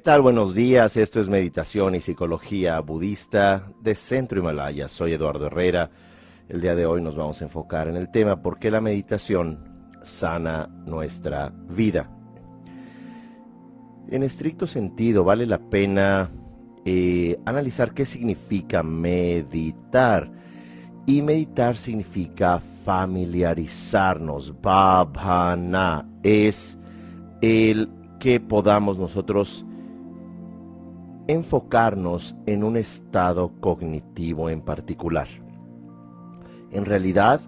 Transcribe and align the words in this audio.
¿Qué 0.00 0.04
tal? 0.04 0.22
Buenos 0.22 0.54
días. 0.54 0.96
Esto 0.96 1.20
es 1.20 1.28
Meditación 1.28 1.94
y 1.94 2.00
Psicología 2.00 2.80
Budista 2.80 3.70
de 3.82 3.94
Centro 3.94 4.40
Himalaya. 4.40 4.88
Soy 4.88 5.12
Eduardo 5.12 5.48
Herrera. 5.48 5.90
El 6.48 6.62
día 6.62 6.74
de 6.74 6.86
hoy 6.86 7.02
nos 7.02 7.16
vamos 7.16 7.42
a 7.42 7.44
enfocar 7.44 7.86
en 7.86 7.96
el 7.96 8.10
tema 8.10 8.40
¿Por 8.40 8.58
qué 8.58 8.70
la 8.70 8.80
meditación 8.80 9.58
sana 10.00 10.70
nuestra 10.86 11.52
vida? 11.68 12.08
En 14.08 14.22
estricto 14.22 14.66
sentido, 14.66 15.22
vale 15.22 15.44
la 15.44 15.58
pena 15.58 16.30
eh, 16.86 17.38
analizar 17.44 17.92
qué 17.92 18.06
significa 18.06 18.82
meditar. 18.82 20.30
Y 21.04 21.20
meditar 21.20 21.76
significa 21.76 22.62
familiarizarnos. 22.86 24.62
Bhavana 24.62 26.08
es 26.22 26.78
el 27.42 27.90
que 28.18 28.40
podamos 28.40 28.98
nosotros 28.98 29.66
enfocarnos 31.30 32.34
en 32.46 32.64
un 32.64 32.76
estado 32.76 33.52
cognitivo 33.60 34.50
en 34.50 34.62
particular. 34.62 35.28
En 36.70 36.84
realidad, 36.84 37.40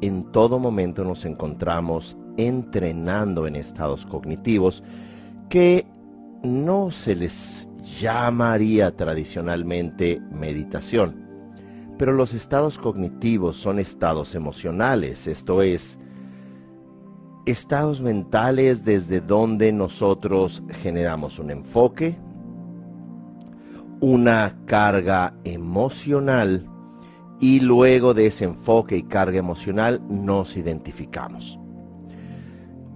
en 0.00 0.30
todo 0.32 0.58
momento 0.58 1.04
nos 1.04 1.24
encontramos 1.24 2.16
entrenando 2.36 3.46
en 3.46 3.56
estados 3.56 4.06
cognitivos 4.06 4.82
que 5.48 5.86
no 6.42 6.90
se 6.90 7.16
les 7.16 7.68
llamaría 8.00 8.94
tradicionalmente 8.94 10.20
meditación. 10.30 11.26
Pero 11.98 12.12
los 12.12 12.32
estados 12.34 12.78
cognitivos 12.78 13.56
son 13.56 13.80
estados 13.80 14.34
emocionales, 14.36 15.26
esto 15.26 15.62
es, 15.62 15.98
estados 17.44 18.02
mentales 18.02 18.84
desde 18.84 19.20
donde 19.20 19.72
nosotros 19.72 20.62
generamos 20.82 21.38
un 21.38 21.50
enfoque, 21.50 22.16
una 24.00 24.56
carga 24.66 25.34
emocional 25.44 26.66
y 27.40 27.60
luego 27.60 28.14
de 28.14 28.26
ese 28.26 28.44
enfoque 28.44 28.96
y 28.96 29.04
carga 29.04 29.38
emocional 29.38 30.00
nos 30.08 30.56
identificamos. 30.56 31.58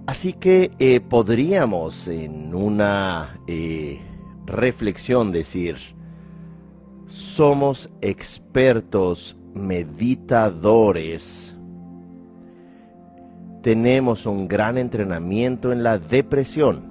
Así 0.05 0.33
que 0.33 0.69
eh, 0.79 0.99
podríamos 0.99 2.09
en 2.09 2.53
una 2.53 3.39
eh, 3.47 4.01
reflexión 4.45 5.31
decir, 5.31 5.77
somos 7.05 7.89
expertos 8.01 9.37
meditadores, 9.53 11.55
tenemos 13.61 14.25
un 14.25 14.49
gran 14.49 14.77
entrenamiento 14.77 15.71
en 15.71 15.83
la 15.83 15.97
depresión, 15.97 16.81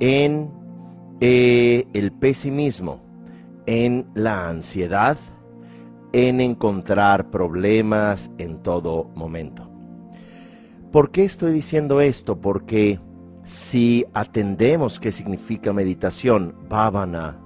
en 0.00 0.50
eh, 1.20 1.86
el 1.92 2.12
pesimismo, 2.12 3.01
en 3.66 4.06
la 4.14 4.48
ansiedad, 4.48 5.16
en 6.12 6.40
encontrar 6.40 7.30
problemas 7.30 8.30
en 8.38 8.62
todo 8.62 9.10
momento. 9.14 9.68
¿Por 10.90 11.10
qué 11.10 11.24
estoy 11.24 11.52
diciendo 11.52 12.00
esto? 12.00 12.38
Porque 12.40 13.00
si 13.44 14.04
atendemos 14.12 15.00
qué 15.00 15.10
significa 15.10 15.72
meditación, 15.72 16.54
bhavana, 16.68 17.38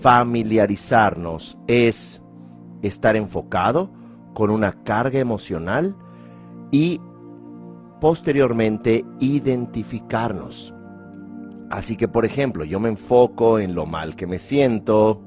familiarizarnos, 0.00 1.58
es 1.66 2.22
estar 2.80 3.14
enfocado 3.14 3.90
con 4.34 4.50
una 4.50 4.72
carga 4.84 5.18
emocional 5.18 5.94
y 6.70 7.00
posteriormente 8.00 9.04
identificarnos. 9.20 10.74
Así 11.70 11.96
que, 11.96 12.08
por 12.08 12.24
ejemplo, 12.24 12.64
yo 12.64 12.80
me 12.80 12.88
enfoco 12.88 13.58
en 13.58 13.74
lo 13.74 13.86
mal 13.86 14.16
que 14.16 14.26
me 14.26 14.38
siento, 14.38 15.22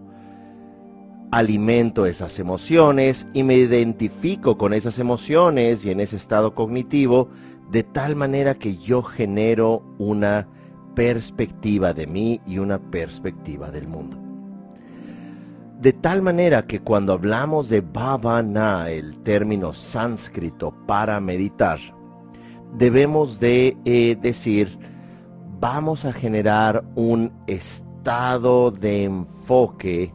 alimento 1.36 2.06
esas 2.06 2.40
emociones 2.40 3.28
y 3.34 3.44
me 3.44 3.56
identifico 3.56 4.58
con 4.58 4.74
esas 4.74 5.00
emociones 5.00 5.84
y 5.84 5.92
en 5.92 6.00
ese 6.00 6.16
estado 6.16 6.56
cognitivo 6.56 7.28
de 7.70 7.84
tal 7.84 8.16
manera 8.16 8.56
que 8.56 8.78
yo 8.78 9.04
genero 9.04 9.84
una 9.98 10.48
perspectiva 10.96 11.94
de 11.94 12.08
mí 12.08 12.40
y 12.48 12.60
una 12.60 12.80
perspectiva 12.80 13.70
del 13.70 13.86
mundo. 13.86 14.18
De 15.82 15.92
tal 15.92 16.22
manera 16.22 16.68
que 16.68 16.80
cuando 16.80 17.12
hablamos 17.12 17.68
de 17.68 17.82
bhavana, 17.82 18.90
el 18.90 19.22
término 19.24 19.74
sánscrito 19.74 20.74
para 20.88 21.20
meditar, 21.20 21.80
debemos 22.78 23.42
de 23.42 23.76
eh, 23.84 24.16
decir, 24.22 24.80
vamos 25.60 26.06
a 26.06 26.14
generar 26.14 26.86
un 26.96 27.34
estado 27.46 28.72
de 28.72 29.04
enfoque 29.04 30.14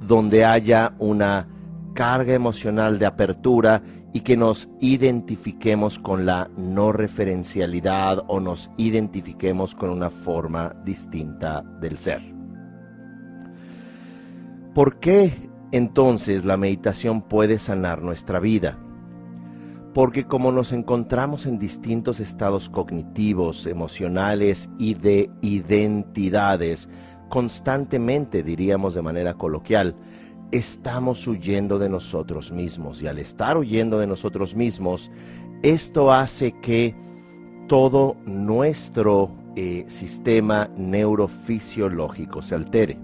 donde 0.00 0.44
haya 0.44 0.94
una 0.98 1.48
carga 1.94 2.34
emocional 2.34 2.98
de 2.98 3.06
apertura 3.06 3.82
y 4.12 4.20
que 4.20 4.36
nos 4.36 4.68
identifiquemos 4.80 5.98
con 5.98 6.24
la 6.24 6.48
no 6.56 6.92
referencialidad 6.92 8.22
o 8.28 8.40
nos 8.40 8.70
identifiquemos 8.76 9.74
con 9.74 9.90
una 9.90 10.10
forma 10.10 10.74
distinta 10.84 11.62
del 11.80 11.98
ser. 11.98 12.22
¿Por 14.74 15.00
qué 15.00 15.32
entonces 15.72 16.44
la 16.44 16.56
meditación 16.56 17.22
puede 17.22 17.58
sanar 17.58 18.02
nuestra 18.02 18.40
vida? 18.40 18.78
Porque 19.94 20.26
como 20.26 20.52
nos 20.52 20.72
encontramos 20.72 21.46
en 21.46 21.58
distintos 21.58 22.20
estados 22.20 22.68
cognitivos, 22.68 23.66
emocionales 23.66 24.68
y 24.78 24.94
de 24.94 25.30
identidades, 25.40 26.90
constantemente, 27.28 28.42
diríamos 28.42 28.94
de 28.94 29.02
manera 29.02 29.34
coloquial, 29.34 29.94
estamos 30.52 31.26
huyendo 31.26 31.78
de 31.78 31.88
nosotros 31.88 32.52
mismos. 32.52 33.02
Y 33.02 33.06
al 33.06 33.18
estar 33.18 33.56
huyendo 33.56 33.98
de 33.98 34.06
nosotros 34.06 34.54
mismos, 34.54 35.10
esto 35.62 36.12
hace 36.12 36.52
que 36.60 36.94
todo 37.66 38.16
nuestro 38.24 39.30
eh, 39.56 39.84
sistema 39.88 40.68
neurofisiológico 40.76 42.42
se 42.42 42.54
altere. 42.54 42.98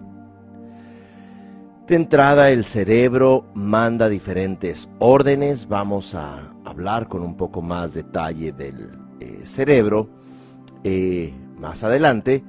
De 1.86 1.96
entrada, 1.96 2.50
el 2.50 2.64
cerebro 2.64 3.46
manda 3.54 4.08
diferentes 4.08 4.88
órdenes. 4.98 5.68
Vamos 5.68 6.14
a 6.14 6.52
hablar 6.64 7.08
con 7.08 7.22
un 7.22 7.36
poco 7.36 7.60
más 7.60 7.94
detalle 7.94 8.52
del 8.52 8.90
eh, 9.18 9.40
cerebro 9.44 10.08
eh, 10.84 11.34
más 11.58 11.82
adelante. 11.82 12.44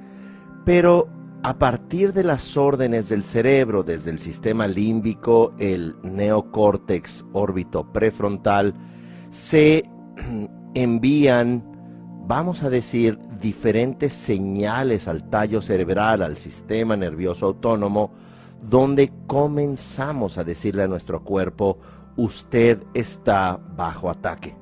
Pero 0.64 1.08
a 1.44 1.58
partir 1.58 2.14
de 2.14 2.24
las 2.24 2.56
órdenes 2.56 3.10
del 3.10 3.22
cerebro 3.22 3.82
desde 3.82 4.10
el 4.10 4.18
sistema 4.18 4.66
límbico, 4.66 5.52
el 5.58 5.94
neocórtex 6.02 7.26
órbito 7.34 7.92
prefrontal, 7.92 8.72
se 9.28 9.84
envían, 10.74 11.62
vamos 12.26 12.62
a 12.62 12.70
decir, 12.70 13.18
diferentes 13.42 14.14
señales 14.14 15.06
al 15.06 15.28
tallo 15.28 15.60
cerebral, 15.60 16.22
al 16.22 16.38
sistema 16.38 16.96
nervioso 16.96 17.44
autónomo, 17.44 18.10
donde 18.62 19.12
comenzamos 19.26 20.38
a 20.38 20.44
decirle 20.44 20.84
a 20.84 20.88
nuestro 20.88 21.24
cuerpo, 21.24 21.78
usted 22.16 22.82
está 22.94 23.60
bajo 23.76 24.08
ataque. 24.08 24.56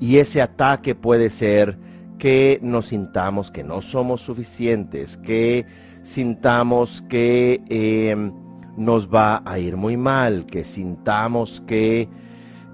Y 0.00 0.16
ese 0.16 0.40
ataque 0.40 0.94
puede 0.94 1.28
ser 1.28 1.78
que 2.18 2.58
nos 2.62 2.86
sintamos 2.86 3.50
que 3.50 3.62
no 3.62 3.80
somos 3.80 4.22
suficientes, 4.22 5.16
que 5.18 5.66
sintamos 6.02 7.02
que 7.08 7.60
em, 7.68 8.32
nos 8.76 9.08
va 9.08 9.42
a 9.44 9.58
ir 9.58 9.76
muy 9.76 9.96
mal, 9.96 10.46
que 10.46 10.64
sintamos 10.64 11.62
que 11.66 12.08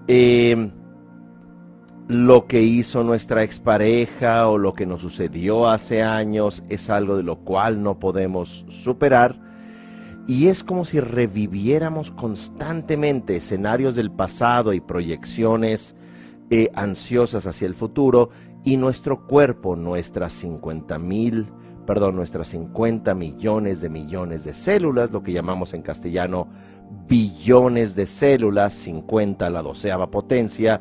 em, 0.06 0.70
lo 2.08 2.46
que 2.46 2.62
hizo 2.62 3.02
nuestra 3.02 3.42
expareja 3.42 4.48
o 4.48 4.58
lo 4.58 4.74
que 4.74 4.86
nos 4.86 5.00
sucedió 5.00 5.68
hace 5.68 6.02
años 6.02 6.62
es 6.68 6.90
algo 6.90 7.16
de 7.16 7.22
lo 7.22 7.36
cual 7.36 7.82
no 7.82 7.98
podemos 7.98 8.64
superar. 8.68 9.40
Y 10.26 10.48
es 10.48 10.62
como 10.62 10.84
si 10.84 11.00
reviviéramos 11.00 12.12
constantemente 12.12 13.36
escenarios 13.36 13.96
del 13.96 14.10
pasado 14.10 14.72
y 14.72 14.80
proyecciones 14.80 15.96
eh, 16.50 16.70
ansiosas 16.74 17.46
hacia 17.46 17.66
el 17.66 17.74
futuro 17.74 18.30
y 18.64 18.76
nuestro 18.76 19.26
cuerpo, 19.26 19.76
nuestras 19.76 20.32
50 20.34 20.98
mil, 20.98 21.46
perdón, 21.86 22.16
nuestras 22.16 22.48
50 22.48 23.14
millones 23.14 23.80
de 23.80 23.88
millones 23.88 24.44
de 24.44 24.54
células, 24.54 25.10
lo 25.10 25.22
que 25.22 25.32
llamamos 25.32 25.74
en 25.74 25.82
castellano 25.82 26.48
billones 27.08 27.96
de 27.96 28.06
células, 28.06 28.74
50 28.74 29.46
a 29.46 29.50
la 29.50 29.62
doceava 29.62 30.10
potencia, 30.10 30.80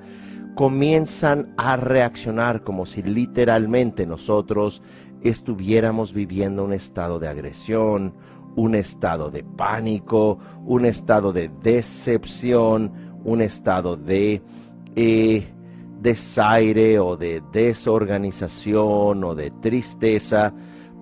comienzan 0.56 1.54
a 1.58 1.76
reaccionar 1.76 2.64
como 2.64 2.86
si 2.86 3.02
literalmente 3.02 4.06
nosotros 4.06 4.82
estuviéramos 5.22 6.14
viviendo 6.14 6.64
un 6.64 6.74
estado 6.74 7.20
de 7.20 7.28
agresión, 7.28 8.14
un 8.56 8.76
estado 8.76 9.32
de 9.32 9.44
pánico, 9.44 10.40
un 10.66 10.86
estado 10.86 11.32
de 11.32 11.50
decepción, 11.64 12.92
un 13.24 13.42
estado 13.42 13.96
de 13.96 14.42
eh, 14.96 15.48
desaire 16.02 17.00
o 17.00 17.16
de 17.16 17.42
desorganización 17.52 19.24
o 19.24 19.36
de 19.36 19.52
tristeza, 19.52 20.54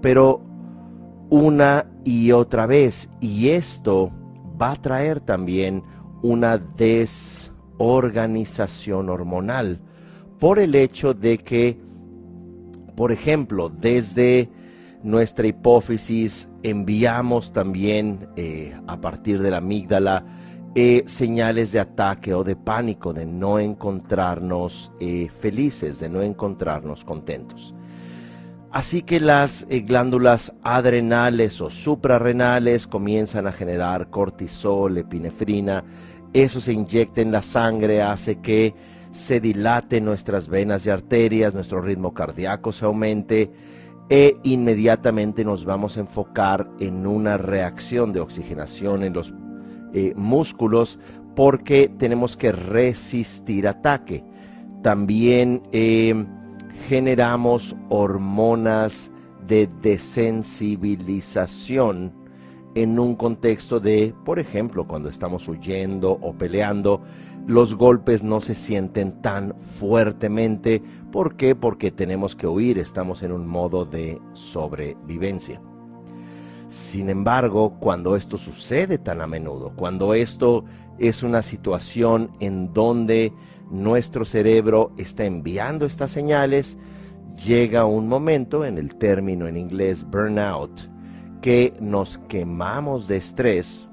pero 0.01 0.41
una 1.29 1.85
y 2.03 2.31
otra 2.31 2.65
vez. 2.65 3.09
Y 3.21 3.49
esto 3.49 4.11
va 4.61 4.71
a 4.71 4.75
traer 4.75 5.21
también 5.21 5.83
una 6.21 6.57
desorganización 6.57 9.09
hormonal 9.09 9.79
por 10.39 10.59
el 10.59 10.75
hecho 10.75 11.13
de 11.13 11.37
que, 11.37 11.79
por 12.95 13.11
ejemplo, 13.11 13.69
desde 13.69 14.49
nuestra 15.03 15.47
hipófisis 15.47 16.49
enviamos 16.61 17.53
también 17.53 18.27
eh, 18.35 18.75
a 18.87 18.99
partir 18.99 19.41
de 19.41 19.51
la 19.51 19.57
amígdala 19.57 20.25
eh, 20.75 21.03
señales 21.07 21.71
de 21.71 21.79
ataque 21.79 22.33
o 22.33 22.43
de 22.43 22.55
pánico, 22.55 23.13
de 23.13 23.25
no 23.25 23.59
encontrarnos 23.59 24.91
eh, 24.99 25.29
felices, 25.39 25.99
de 25.99 26.09
no 26.09 26.21
encontrarnos 26.21 27.03
contentos. 27.03 27.73
Así 28.71 29.01
que 29.01 29.19
las 29.19 29.65
glándulas 29.67 30.53
adrenales 30.61 31.59
o 31.59 31.71
suprarrenales 31.71 32.85
comienzan 32.85 33.47
a 33.47 33.51
generar 33.51 34.11
cortisol, 34.11 34.95
epinefrina, 34.99 35.83
eso 36.33 36.61
se 36.61 36.73
inyecta 36.73 37.21
en 37.21 37.31
la 37.31 37.41
sangre, 37.41 38.03
hace 38.03 38.39
que 38.39 38.75
se 39.11 39.39
dilate 39.39 40.01
nuestras 40.01 40.47
venas 40.47 40.85
y 40.85 40.91
arterias, 40.91 41.55
nuestro 41.55 41.81
ritmo 41.81 42.13
cardíaco 42.13 42.71
se 42.71 42.85
aumente 42.85 43.51
e 44.09 44.35
inmediatamente 44.43 45.43
nos 45.43 45.65
vamos 45.65 45.97
a 45.97 46.01
enfocar 46.01 46.69
en 46.79 47.05
una 47.05 47.37
reacción 47.37 48.11
de 48.11 48.19
oxigenación 48.19 49.03
en 49.03 49.13
los 49.13 49.33
eh, 49.93 50.13
músculos 50.15 50.99
porque 51.35 51.91
tenemos 51.97 52.37
que 52.37 52.51
resistir 52.51 53.67
ataque. 53.67 54.23
También 54.81 55.61
eh, 55.71 56.25
generamos 56.87 57.75
hormonas 57.89 59.11
de 59.47 59.69
desensibilización 59.81 62.13
en 62.75 62.99
un 62.99 63.15
contexto 63.15 63.79
de, 63.79 64.13
por 64.25 64.39
ejemplo, 64.39 64.87
cuando 64.87 65.09
estamos 65.09 65.47
huyendo 65.47 66.11
o 66.11 66.33
peleando, 66.33 67.01
los 67.47 67.75
golpes 67.75 68.23
no 68.23 68.41
se 68.41 68.53
sienten 68.53 69.21
tan 69.21 69.55
fuertemente. 69.79 70.83
¿Por 71.11 71.35
qué? 71.35 71.55
Porque 71.55 71.91
tenemos 71.91 72.35
que 72.35 72.47
huir, 72.47 72.77
estamos 72.77 73.23
en 73.23 73.31
un 73.31 73.47
modo 73.47 73.85
de 73.85 74.21
sobrevivencia. 74.33 75.61
Sin 76.69 77.09
embargo, 77.09 77.79
cuando 77.79 78.15
esto 78.15 78.37
sucede 78.37 78.99
tan 78.99 79.21
a 79.21 79.27
menudo, 79.27 79.73
cuando 79.75 80.13
esto 80.13 80.65
es 80.99 81.23
una 81.23 81.41
situación 81.41 82.29
en 82.39 82.71
donde 82.73 83.33
nuestro 83.71 84.23
cerebro 84.23 84.91
está 84.95 85.25
enviando 85.25 85.87
estas 85.87 86.11
señales, 86.11 86.77
llega 87.43 87.85
un 87.85 88.07
momento, 88.07 88.63
en 88.65 88.77
el 88.77 88.95
término 88.97 89.47
en 89.47 89.57
inglés 89.57 90.03
burnout, 90.03 90.79
que 91.41 91.73
nos 91.81 92.19
quemamos 92.29 93.07
de 93.07 93.17
estrés, 93.17 93.87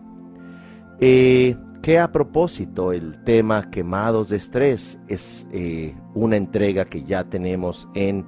eh, 1.01 1.57
que 1.81 1.99
a 1.99 2.13
propósito 2.13 2.93
el 2.93 3.25
tema 3.25 3.71
quemados 3.71 4.29
de 4.29 4.37
estrés 4.37 4.99
es 5.09 5.47
eh, 5.51 5.95
una 6.15 6.37
entrega 6.37 6.85
que 6.85 7.05
ya 7.05 7.25
tenemos 7.25 7.89
en 7.95 8.27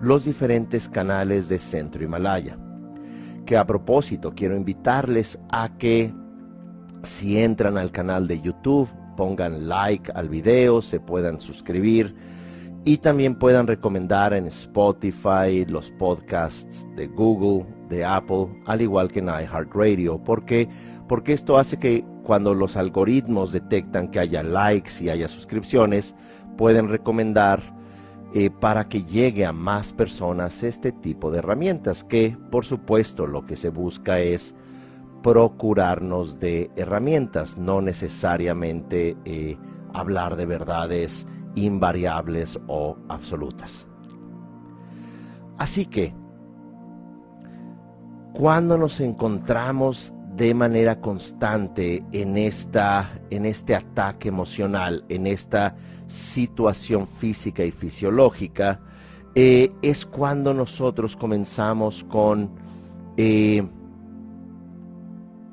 los 0.00 0.26
diferentes 0.26 0.88
canales 0.88 1.48
de 1.48 1.58
Centro 1.58 2.04
Himalaya. 2.04 2.56
Que 3.50 3.56
a 3.56 3.66
propósito 3.66 4.32
quiero 4.32 4.56
invitarles 4.56 5.36
a 5.50 5.76
que 5.76 6.14
si 7.02 7.36
entran 7.36 7.78
al 7.78 7.90
canal 7.90 8.28
de 8.28 8.40
YouTube, 8.40 8.88
pongan 9.16 9.68
like 9.68 10.12
al 10.14 10.28
video, 10.28 10.80
se 10.80 11.00
puedan 11.00 11.40
suscribir 11.40 12.14
y 12.84 12.98
también 12.98 13.34
puedan 13.34 13.66
recomendar 13.66 14.34
en 14.34 14.46
Spotify 14.46 15.64
los 15.66 15.90
podcasts 15.90 16.86
de 16.94 17.08
Google, 17.08 17.66
de 17.88 18.04
Apple, 18.04 18.46
al 18.66 18.82
igual 18.82 19.10
que 19.10 19.18
en 19.18 19.26
iHeartRadio, 19.26 20.22
porque 20.22 20.68
porque 21.08 21.32
esto 21.32 21.58
hace 21.58 21.76
que 21.76 22.04
cuando 22.22 22.54
los 22.54 22.76
algoritmos 22.76 23.50
detectan 23.50 24.12
que 24.12 24.20
haya 24.20 24.44
likes 24.44 24.92
y 25.02 25.08
haya 25.08 25.26
suscripciones, 25.26 26.14
pueden 26.56 26.88
recomendar 26.88 27.79
eh, 28.32 28.50
para 28.50 28.88
que 28.88 29.04
llegue 29.04 29.44
a 29.44 29.52
más 29.52 29.92
personas 29.92 30.62
este 30.62 30.92
tipo 30.92 31.30
de 31.30 31.38
herramientas, 31.38 32.04
que 32.04 32.36
por 32.50 32.64
supuesto 32.64 33.26
lo 33.26 33.44
que 33.44 33.56
se 33.56 33.70
busca 33.70 34.20
es 34.20 34.54
procurarnos 35.22 36.38
de 36.38 36.70
herramientas, 36.76 37.58
no 37.58 37.80
necesariamente 37.80 39.16
eh, 39.24 39.58
hablar 39.92 40.36
de 40.36 40.46
verdades 40.46 41.26
invariables 41.54 42.58
o 42.68 42.96
absolutas. 43.08 43.88
Así 45.58 45.86
que, 45.86 46.14
cuando 48.32 48.78
nos 48.78 49.00
encontramos 49.00 50.14
de 50.36 50.54
manera 50.54 51.00
constante 51.00 52.04
en, 52.12 52.38
esta, 52.38 53.20
en 53.28 53.44
este 53.44 53.74
ataque 53.74 54.28
emocional, 54.28 55.04
en 55.08 55.26
esta 55.26 55.74
situación 56.10 57.06
física 57.06 57.64
y 57.64 57.70
fisiológica, 57.70 58.80
eh, 59.34 59.68
es 59.80 60.04
cuando 60.04 60.52
nosotros 60.52 61.16
comenzamos 61.16 62.04
con, 62.04 62.50
eh, 63.16 63.62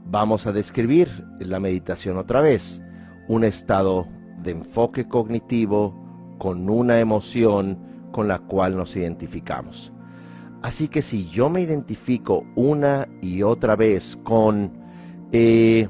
vamos 0.10 0.48
a 0.48 0.52
describir 0.52 1.10
la 1.40 1.60
meditación 1.60 2.18
otra 2.18 2.42
vez, 2.42 2.82
un 3.28 3.44
estado 3.44 4.08
de 4.42 4.52
enfoque 4.52 5.08
cognitivo 5.08 5.94
con 6.40 6.70
una 6.70 7.00
emoción 7.00 7.78
con 8.12 8.28
la 8.28 8.40
cual 8.40 8.76
nos 8.76 8.96
identificamos. 8.96 9.94
Así 10.64 10.88
que 10.88 11.04
si 11.04 11.28
yo 11.30 11.50
me 11.50 11.62
identifico 11.62 12.46
una 12.56 13.08
y 13.22 13.44
otra 13.44 13.76
vez 13.76 14.18
con 14.24 14.72
eh, 15.32 15.88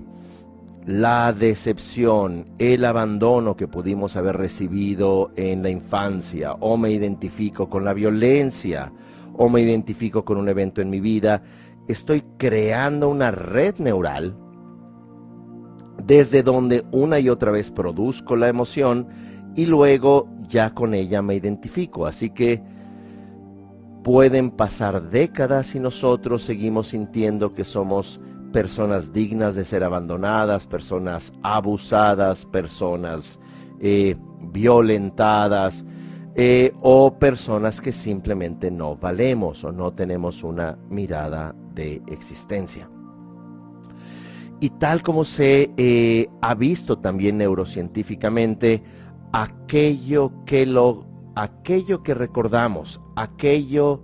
la 0.88 1.34
decepción, 1.34 2.46
el 2.58 2.84
abandono 2.86 3.56
que 3.56 3.68
pudimos 3.68 4.16
haber 4.16 4.38
recibido 4.38 5.32
en 5.36 5.62
la 5.62 5.70
infancia, 5.70 6.54
o 6.54 6.78
me 6.78 6.90
identifico 6.92 7.70
con 7.70 7.86
la 7.86 7.94
violencia, 7.94 8.92
o 9.34 9.50
me 9.50 9.62
identifico 9.62 10.26
con 10.26 10.38
un 10.38 10.50
evento 10.50 10.82
en 10.82 10.90
mi 10.90 11.00
vida, 11.00 11.44
estoy 11.88 12.24
creando 12.38 13.10
una 13.10 13.30
red 13.30 13.76
neural 13.78 14.36
desde 16.04 16.42
donde 16.42 16.86
una 16.92 17.20
y 17.20 17.30
otra 17.30 17.52
vez 17.52 17.70
produzco 17.70 18.36
la 18.36 18.48
emoción 18.48 19.08
y 19.56 19.66
luego 19.66 20.30
ya 20.48 20.74
con 20.74 20.94
ella 20.94 21.22
me 21.22 21.36
identifico. 21.36 22.08
Así 22.08 22.30
que 22.30 22.64
Pueden 24.08 24.52
pasar 24.52 25.10
décadas 25.10 25.76
y 25.76 25.82
nosotros 25.82 26.42
seguimos 26.42 26.88
sintiendo 26.88 27.54
que 27.54 27.66
somos 27.66 28.22
personas 28.52 29.14
dignas 29.14 29.56
de 29.56 29.66
ser 29.66 29.84
abandonadas, 29.84 30.68
personas 30.68 31.34
abusadas, 31.44 32.46
personas 32.46 33.40
eh, 33.80 34.16
violentadas 34.42 35.86
eh, 36.36 36.72
o 36.82 37.18
personas 37.18 37.82
que 37.82 37.92
simplemente 37.92 38.72
no 38.72 38.96
valemos 38.96 39.64
o 39.64 39.72
no 39.72 39.94
tenemos 39.94 40.44
una 40.44 40.78
mirada 40.90 41.56
de 41.74 42.02
existencia. 42.08 42.90
Y 44.60 44.72
tal 44.72 45.04
como 45.04 45.24
se 45.24 45.72
eh, 45.78 46.28
ha 46.42 46.56
visto 46.56 46.98
también 46.98 47.38
neurocientíficamente, 47.38 48.82
aquello 49.32 50.32
que 50.46 50.66
lo 50.66 51.06
aquello 51.36 52.02
que 52.02 52.16
recordamos, 52.16 53.00
aquello 53.16 54.02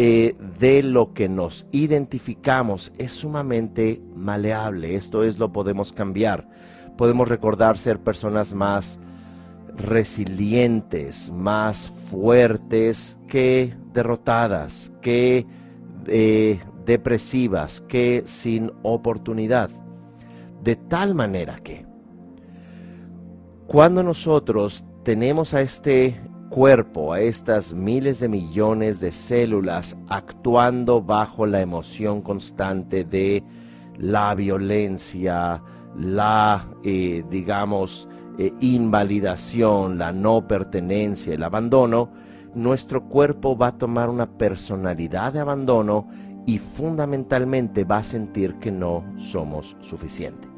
eh, 0.00 0.36
de 0.60 0.84
lo 0.84 1.12
que 1.12 1.28
nos 1.28 1.66
identificamos 1.72 2.92
es 2.98 3.10
sumamente 3.10 4.00
maleable. 4.14 4.94
Esto 4.94 5.24
es 5.24 5.40
lo 5.40 5.52
podemos 5.52 5.92
cambiar. 5.92 6.48
Podemos 6.96 7.28
recordar 7.28 7.78
ser 7.78 7.98
personas 7.98 8.54
más 8.54 9.00
resilientes, 9.76 11.32
más 11.32 11.92
fuertes 12.10 13.18
que 13.26 13.74
derrotadas, 13.92 14.92
que 15.02 15.46
eh, 16.06 16.60
depresivas, 16.86 17.80
que 17.88 18.22
sin 18.24 18.70
oportunidad. 18.82 19.68
De 20.62 20.76
tal 20.76 21.16
manera 21.16 21.58
que 21.58 21.86
cuando 23.66 24.04
nosotros 24.04 24.84
tenemos 25.02 25.54
a 25.54 25.60
este 25.60 26.20
cuerpo, 26.48 27.12
a 27.12 27.20
estas 27.20 27.74
miles 27.74 28.20
de 28.20 28.28
millones 28.28 29.00
de 29.00 29.12
células 29.12 29.96
actuando 30.08 31.02
bajo 31.02 31.46
la 31.46 31.60
emoción 31.60 32.22
constante 32.22 33.04
de 33.04 33.42
la 33.98 34.34
violencia, 34.34 35.62
la, 35.96 36.66
eh, 36.84 37.24
digamos, 37.30 38.08
eh, 38.38 38.52
invalidación, 38.60 39.98
la 39.98 40.12
no 40.12 40.46
pertenencia, 40.46 41.34
el 41.34 41.42
abandono, 41.42 42.10
nuestro 42.54 43.04
cuerpo 43.04 43.56
va 43.56 43.68
a 43.68 43.78
tomar 43.78 44.08
una 44.08 44.26
personalidad 44.26 45.32
de 45.32 45.40
abandono 45.40 46.08
y 46.46 46.58
fundamentalmente 46.58 47.84
va 47.84 47.98
a 47.98 48.04
sentir 48.04 48.54
que 48.54 48.70
no 48.70 49.04
somos 49.16 49.76
suficientes. 49.80 50.48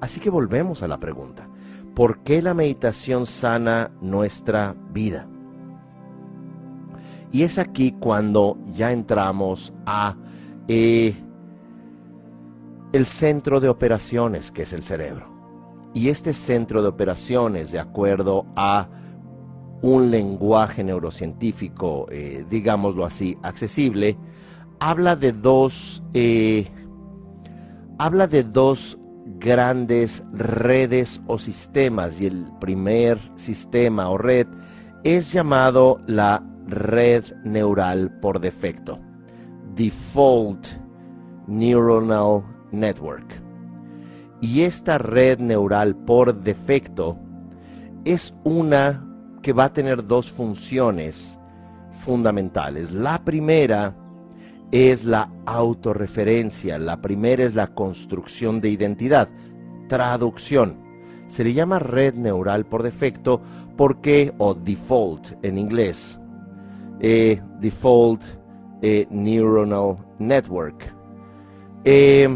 Así 0.00 0.20
que 0.20 0.30
volvemos 0.30 0.82
a 0.82 0.88
la 0.88 0.98
pregunta. 0.98 1.46
¿Por 1.94 2.20
qué 2.20 2.40
la 2.40 2.54
meditación 2.54 3.26
sana 3.26 3.90
nuestra 4.00 4.74
vida? 4.92 5.28
Y 7.30 7.42
es 7.42 7.58
aquí 7.58 7.92
cuando 7.92 8.58
ya 8.74 8.92
entramos 8.92 9.72
a 9.86 10.16
eh, 10.68 11.14
el 12.92 13.06
centro 13.06 13.60
de 13.60 13.68
operaciones 13.68 14.50
que 14.50 14.62
es 14.62 14.72
el 14.72 14.84
cerebro. 14.84 15.26
Y 15.94 16.08
este 16.08 16.32
centro 16.32 16.82
de 16.82 16.88
operaciones, 16.88 17.72
de 17.72 17.78
acuerdo 17.78 18.46
a 18.56 18.88
un 19.82 20.10
lenguaje 20.10 20.84
neurocientífico, 20.84 22.06
eh, 22.10 22.46
digámoslo 22.48 23.04
así, 23.04 23.36
accesible, 23.42 24.16
habla 24.78 25.16
de 25.16 25.32
dos, 25.32 26.02
eh, 26.14 26.68
habla 27.98 28.26
de 28.26 28.44
dos 28.44 28.98
grandes 29.42 30.24
redes 30.32 31.20
o 31.26 31.36
sistemas 31.36 32.20
y 32.20 32.26
el 32.26 32.46
primer 32.60 33.18
sistema 33.34 34.08
o 34.08 34.16
red 34.16 34.46
es 35.02 35.32
llamado 35.32 36.00
la 36.06 36.42
red 36.68 37.24
neural 37.44 38.10
por 38.20 38.40
defecto, 38.40 39.00
Default 39.74 40.68
Neuronal 41.48 42.44
Network. 42.70 43.42
Y 44.40 44.62
esta 44.62 44.98
red 44.98 45.38
neural 45.40 45.96
por 45.96 46.42
defecto 46.42 47.18
es 48.04 48.34
una 48.44 49.04
que 49.42 49.52
va 49.52 49.64
a 49.64 49.72
tener 49.72 50.06
dos 50.06 50.30
funciones 50.30 51.38
fundamentales. 52.04 52.92
La 52.92 53.24
primera 53.24 53.94
es 54.72 55.04
la 55.04 55.30
autorreferencia, 55.44 56.78
la 56.78 57.02
primera 57.02 57.44
es 57.44 57.54
la 57.54 57.68
construcción 57.68 58.60
de 58.60 58.70
identidad, 58.70 59.28
traducción. 59.86 60.78
Se 61.26 61.44
le 61.44 61.52
llama 61.52 61.78
red 61.78 62.14
neural 62.14 62.64
por 62.64 62.82
defecto 62.82 63.42
porque, 63.76 64.32
o 64.38 64.54
default 64.54 65.32
en 65.42 65.58
inglés, 65.58 66.18
eh, 67.00 67.40
default 67.60 68.22
eh, 68.80 69.06
neuronal 69.10 69.98
network. 70.18 70.94
Eh, 71.84 72.28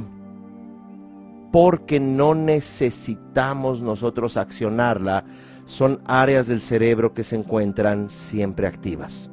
porque 1.50 1.98
no 1.98 2.34
necesitamos 2.34 3.80
nosotros 3.80 4.36
accionarla, 4.36 5.24
son 5.64 6.00
áreas 6.04 6.48
del 6.48 6.60
cerebro 6.60 7.14
que 7.14 7.24
se 7.24 7.36
encuentran 7.36 8.10
siempre 8.10 8.66
activas. 8.66 9.30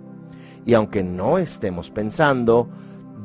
Y 0.66 0.74
aunque 0.74 1.04
no 1.04 1.38
estemos 1.38 1.90
pensando, 1.90 2.70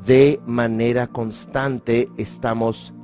de 0.04 0.40
manera 0.46 1.06
constante 1.08 2.08
estamos 2.16 2.94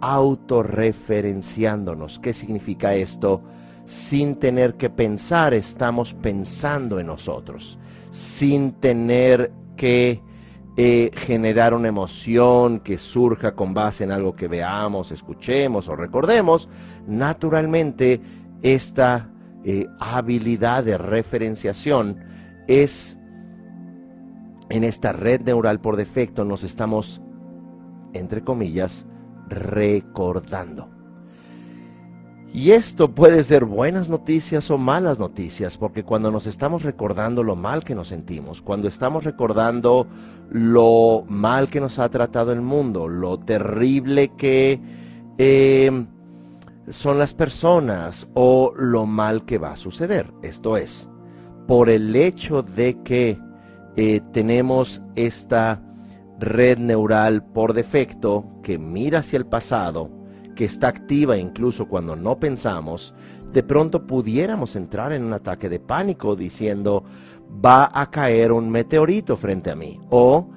autorreferenciándonos. 0.00 2.18
¿Qué 2.18 2.32
significa 2.32 2.94
esto? 2.94 3.42
Sin 3.84 4.36
tener 4.36 4.74
que 4.74 4.88
pensar, 4.90 5.54
estamos 5.54 6.14
pensando 6.14 6.98
en 7.00 7.06
nosotros. 7.06 7.78
Sin 8.10 8.72
tener 8.72 9.52
que 9.76 10.20
eh, 10.76 11.12
generar 11.14 11.72
una 11.72 11.88
emoción 11.88 12.80
que 12.80 12.98
surja 12.98 13.54
con 13.54 13.72
base 13.74 14.04
en 14.04 14.10
algo 14.10 14.34
que 14.34 14.48
veamos, 14.48 15.12
escuchemos 15.12 15.88
o 15.88 15.94
recordemos, 15.94 16.68
naturalmente 17.06 18.20
esta 18.60 19.30
eh, 19.64 19.86
habilidad 20.00 20.82
de 20.82 20.98
referenciación 20.98 22.18
es 22.66 23.20
en 24.68 24.84
esta 24.84 25.12
red 25.12 25.42
neural 25.42 25.80
por 25.80 25.96
defecto 25.96 26.44
nos 26.44 26.64
estamos, 26.64 27.22
entre 28.12 28.42
comillas, 28.42 29.06
recordando. 29.48 30.88
Y 32.52 32.70
esto 32.70 33.10
puede 33.10 33.42
ser 33.42 33.64
buenas 33.64 34.08
noticias 34.08 34.70
o 34.70 34.78
malas 34.78 35.18
noticias, 35.18 35.76
porque 35.76 36.04
cuando 36.04 36.30
nos 36.30 36.46
estamos 36.46 36.84
recordando 36.84 37.42
lo 37.42 37.56
mal 37.56 37.82
que 37.82 37.96
nos 37.96 38.08
sentimos, 38.08 38.62
cuando 38.62 38.86
estamos 38.86 39.24
recordando 39.24 40.06
lo 40.50 41.24
mal 41.26 41.68
que 41.68 41.80
nos 41.80 41.98
ha 41.98 42.08
tratado 42.10 42.52
el 42.52 42.60
mundo, 42.60 43.08
lo 43.08 43.40
terrible 43.40 44.28
que 44.36 44.80
eh, 45.36 46.06
son 46.88 47.18
las 47.18 47.34
personas 47.34 48.28
o 48.34 48.72
lo 48.76 49.04
mal 49.04 49.44
que 49.44 49.58
va 49.58 49.72
a 49.72 49.76
suceder, 49.76 50.32
esto 50.42 50.76
es, 50.76 51.10
por 51.66 51.90
el 51.90 52.14
hecho 52.14 52.62
de 52.62 53.02
que 53.02 53.36
eh, 53.96 54.20
tenemos 54.32 55.02
esta 55.14 55.82
red 56.38 56.78
neural 56.78 57.44
por 57.44 57.72
defecto 57.74 58.44
que 58.62 58.78
mira 58.78 59.20
hacia 59.20 59.36
el 59.36 59.46
pasado, 59.46 60.10
que 60.56 60.64
está 60.64 60.88
activa 60.88 61.36
incluso 61.36 61.86
cuando 61.86 62.16
no 62.16 62.38
pensamos, 62.38 63.14
de 63.52 63.62
pronto 63.62 64.06
pudiéramos 64.06 64.74
entrar 64.76 65.12
en 65.12 65.24
un 65.24 65.32
ataque 65.32 65.68
de 65.68 65.78
pánico 65.78 66.34
diciendo 66.34 67.04
va 67.64 67.88
a 67.92 68.10
caer 68.10 68.50
un 68.50 68.68
meteorito 68.68 69.36
frente 69.36 69.70
a 69.70 69.76
mí 69.76 70.00
o 70.10 70.50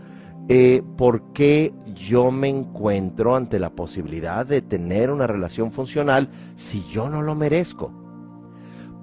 eh, 0.50 0.82
por 0.98 1.34
qué 1.34 1.74
yo 1.94 2.32
me 2.32 2.48
encuentro 2.48 3.36
ante 3.36 3.60
la 3.60 3.70
posibilidad 3.70 4.46
de 4.46 4.62
tener 4.62 5.12
una 5.12 5.28
relación 5.28 5.72
funcional 5.72 6.30
si 6.56 6.84
yo 6.88 7.10
no 7.10 7.22
lo 7.22 7.36
merezco. 7.36 8.07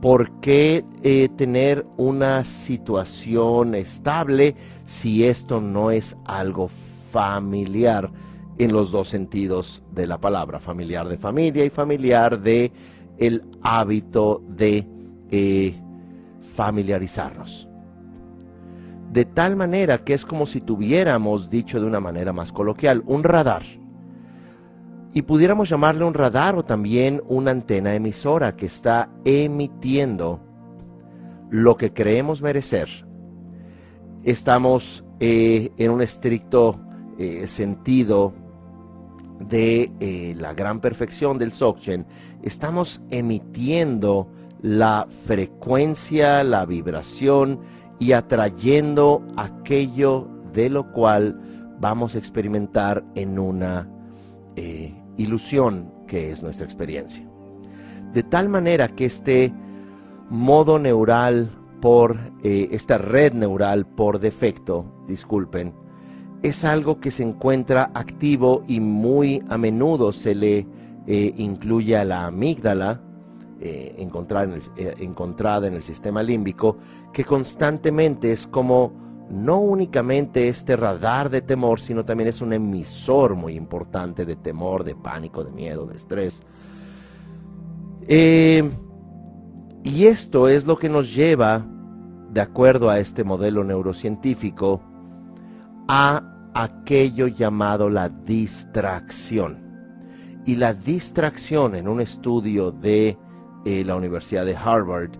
¿Por 0.04 0.32
qué 0.42 0.84
eh, 1.02 1.30
tener 1.34 1.86
una 1.96 2.44
situación 2.44 3.74
estable 3.74 4.54
si 4.84 5.24
esto 5.24 5.62
no 5.62 5.90
es 5.90 6.14
algo 6.26 6.68
familiar 7.10 8.10
en 8.58 8.74
los 8.74 8.90
dos 8.90 9.08
sentidos 9.08 9.82
de 9.92 10.06
la 10.06 10.18
palabra, 10.18 10.60
familiar 10.60 11.08
de 11.08 11.16
familia 11.16 11.64
y 11.64 11.70
familiar 11.70 12.38
de 12.38 12.70
el 13.16 13.44
hábito 13.62 14.42
de 14.46 14.86
eh, 15.30 15.74
familiarizarnos? 16.54 17.66
De 19.10 19.24
tal 19.24 19.56
manera 19.56 20.04
que 20.04 20.12
es 20.12 20.26
como 20.26 20.44
si 20.44 20.60
tuviéramos, 20.60 21.48
dicho 21.48 21.80
de 21.80 21.86
una 21.86 22.00
manera 22.00 22.34
más 22.34 22.52
coloquial, 22.52 23.02
un 23.06 23.24
radar 23.24 23.62
y 25.14 25.22
pudiéramos 25.22 25.68
llamarle 25.68 26.04
un 26.04 26.12
radar 26.12 26.56
o 26.56 26.64
también 26.64 27.22
una 27.28 27.52
antena 27.52 27.94
emisora 27.94 28.56
que 28.56 28.66
está 28.66 29.08
emitiendo 29.24 30.40
lo 31.50 31.76
que 31.76 31.92
creemos 31.92 32.42
merecer. 32.42 32.88
Estamos 34.24 35.04
eh, 35.20 35.70
en 35.78 35.90
un 35.92 36.02
estricto 36.02 36.80
eh, 37.16 37.46
sentido 37.46 38.34
de 39.38 39.92
eh, 40.00 40.34
la 40.36 40.52
gran 40.52 40.80
perfección 40.80 41.38
del 41.38 41.52
Sokchen, 41.52 42.06
estamos 42.42 43.00
emitiendo 43.10 44.28
la 44.62 45.06
frecuencia, 45.26 46.42
la 46.42 46.66
vibración 46.66 47.60
y 48.00 48.12
atrayendo 48.12 49.24
aquello 49.36 50.26
de 50.52 50.70
lo 50.70 50.90
cual 50.90 51.40
vamos 51.78 52.16
a 52.16 52.18
experimentar 52.18 53.04
en 53.14 53.38
una 53.38 53.88
ilusión 55.16 55.92
que 56.06 56.30
es 56.30 56.42
nuestra 56.42 56.64
experiencia. 56.64 57.26
De 58.12 58.22
tal 58.22 58.48
manera 58.48 58.88
que 58.88 59.06
este 59.06 59.52
modo 60.30 60.78
neural 60.78 61.50
por, 61.80 62.18
eh, 62.42 62.68
esta 62.70 62.98
red 62.98 63.32
neural 63.32 63.86
por 63.86 64.20
defecto, 64.20 65.04
disculpen, 65.06 65.74
es 66.42 66.64
algo 66.64 67.00
que 67.00 67.10
se 67.10 67.22
encuentra 67.22 67.90
activo 67.94 68.64
y 68.68 68.80
muy 68.80 69.42
a 69.48 69.58
menudo 69.58 70.12
se 70.12 70.34
le 70.34 70.66
eh, 71.06 71.34
incluye 71.36 71.96
a 71.96 72.04
la 72.04 72.26
amígdala, 72.26 73.00
eh, 73.60 73.94
encontrada, 73.98 74.44
en 74.44 74.52
el, 74.52 74.62
encontrada 75.00 75.66
en 75.66 75.74
el 75.74 75.82
sistema 75.82 76.22
límbico, 76.22 76.78
que 77.12 77.24
constantemente 77.24 78.32
es 78.32 78.46
como 78.46 79.03
no 79.34 79.58
únicamente 79.58 80.48
este 80.48 80.76
radar 80.76 81.28
de 81.28 81.42
temor, 81.42 81.80
sino 81.80 82.04
también 82.04 82.28
es 82.28 82.40
un 82.40 82.52
emisor 82.52 83.34
muy 83.34 83.54
importante 83.56 84.24
de 84.24 84.36
temor, 84.36 84.84
de 84.84 84.94
pánico, 84.94 85.44
de 85.44 85.50
miedo, 85.50 85.86
de 85.86 85.96
estrés. 85.96 86.42
Eh, 88.06 88.70
y 89.82 90.06
esto 90.06 90.48
es 90.48 90.66
lo 90.66 90.78
que 90.78 90.88
nos 90.88 91.14
lleva, 91.14 91.64
de 92.30 92.40
acuerdo 92.40 92.88
a 92.88 92.98
este 92.98 93.24
modelo 93.24 93.64
neurocientífico, 93.64 94.80
a 95.88 96.50
aquello 96.54 97.26
llamado 97.26 97.90
la 97.90 98.08
distracción. 98.08 99.62
Y 100.46 100.56
la 100.56 100.74
distracción 100.74 101.74
en 101.74 101.88
un 101.88 102.00
estudio 102.00 102.70
de 102.70 103.18
eh, 103.64 103.84
la 103.84 103.96
Universidad 103.96 104.44
de 104.44 104.56
Harvard 104.56 105.10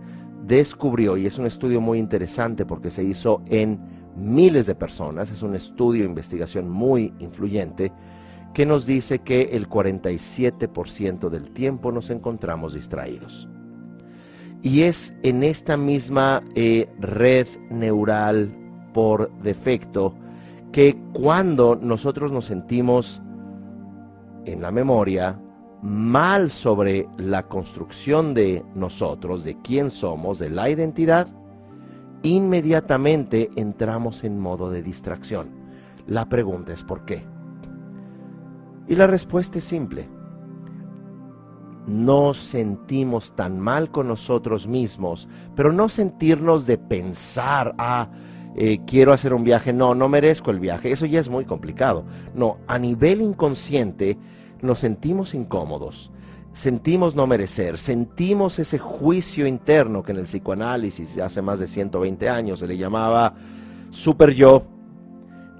descubrió, 0.45 1.17
y 1.17 1.25
es 1.25 1.37
un 1.37 1.47
estudio 1.47 1.81
muy 1.81 1.97
interesante 1.97 2.65
porque 2.65 2.91
se 2.91 3.03
hizo 3.03 3.41
en 3.47 3.94
miles 4.15 4.65
de 4.65 4.75
personas, 4.75 5.31
es 5.31 5.41
un 5.41 5.55
estudio 5.55 6.03
de 6.03 6.09
investigación 6.09 6.69
muy 6.69 7.13
influyente, 7.19 7.91
que 8.53 8.65
nos 8.65 8.85
dice 8.85 9.19
que 9.19 9.49
el 9.51 9.67
47% 9.67 11.29
del 11.29 11.51
tiempo 11.51 11.91
nos 11.91 12.09
encontramos 12.09 12.73
distraídos. 12.73 13.49
Y 14.61 14.83
es 14.83 15.15
en 15.23 15.43
esta 15.43 15.77
misma 15.77 16.41
eh, 16.55 16.87
red 16.99 17.47
neural 17.69 18.55
por 18.93 19.31
defecto 19.41 20.15
que 20.71 20.97
cuando 21.13 21.75
nosotros 21.75 22.31
nos 22.31 22.45
sentimos 22.45 23.21
en 24.45 24.61
la 24.61 24.71
memoria 24.71 25.39
mal 25.81 26.49
sobre 26.49 27.07
la 27.17 27.43
construcción 27.43 28.33
de 28.33 28.63
nosotros, 28.73 29.43
de 29.43 29.57
quién 29.61 29.89
somos, 29.89 30.39
de 30.39 30.49
la 30.49 30.69
identidad, 30.69 31.27
inmediatamente 32.25 33.49
entramos 33.55 34.23
en 34.23 34.39
modo 34.39 34.69
de 34.69 34.81
distracción. 34.81 35.49
La 36.07 36.27
pregunta 36.27 36.73
es 36.73 36.83
¿por 36.83 37.05
qué? 37.05 37.23
Y 38.87 38.95
la 38.95 39.07
respuesta 39.07 39.59
es 39.59 39.63
simple. 39.63 40.07
Nos 41.87 42.37
sentimos 42.37 43.35
tan 43.35 43.59
mal 43.59 43.91
con 43.91 44.07
nosotros 44.07 44.67
mismos, 44.67 45.27
pero 45.55 45.71
no 45.71 45.87
sentirnos 45.87 46.65
de 46.65 46.79
pensar, 46.79 47.75
ah, 47.77 48.09
eh, 48.55 48.79
quiero 48.87 49.13
hacer 49.13 49.33
un 49.33 49.43
viaje, 49.43 49.71
no, 49.71 49.93
no 49.93 50.09
merezco 50.09 50.49
el 50.49 50.59
viaje, 50.59 50.91
eso 50.91 51.05
ya 51.05 51.19
es 51.19 51.29
muy 51.29 51.45
complicado. 51.45 52.05
No, 52.33 52.57
a 52.67 52.79
nivel 52.79 53.21
inconsciente 53.21 54.17
nos 54.61 54.79
sentimos 54.79 55.35
incómodos, 55.35 56.11
sentimos 56.55 57.15
no 57.15 57.27
merecer, 57.27 57.77
sentimos 57.77 58.59
ese 58.59 58.79
juicio 58.79 59.45
interno 59.45 60.01
que 60.01 60.13
en 60.13 60.19
el 60.19 60.23
psicoanálisis 60.23 61.17
hace 61.19 61.41
más 61.41 61.59
de 61.59 61.67
120 61.67 62.29
años 62.29 62.59
se 62.59 62.67
le 62.67 62.77
llamaba 62.77 63.35
super 63.89 64.33
yo, 64.33 64.63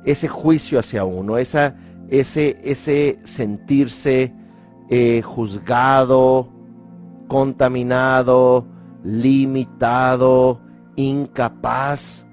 ese 0.05 0.29
juicio 0.29 0.79
hacia 0.79 1.03
uno, 1.03 1.37
esa, 1.37 1.75
ese, 2.07 2.61
ese 2.63 3.17
sentirse 3.25 4.31
eh, 4.89 5.21
juzgado, 5.21 6.47
contaminado, 7.27 8.65
limitado, 9.03 10.61
incapaz. 10.95 12.25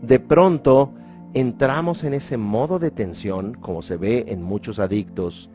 De 0.00 0.18
pronto 0.20 0.94
entramos 1.34 2.02
en 2.02 2.14
ese 2.14 2.38
modo 2.38 2.78
de 2.78 2.90
tensión, 2.90 3.52
como 3.52 3.82
se 3.82 3.98
ve 3.98 4.24
en 4.28 4.42
muchos 4.42 4.78
adictos, 4.78 5.50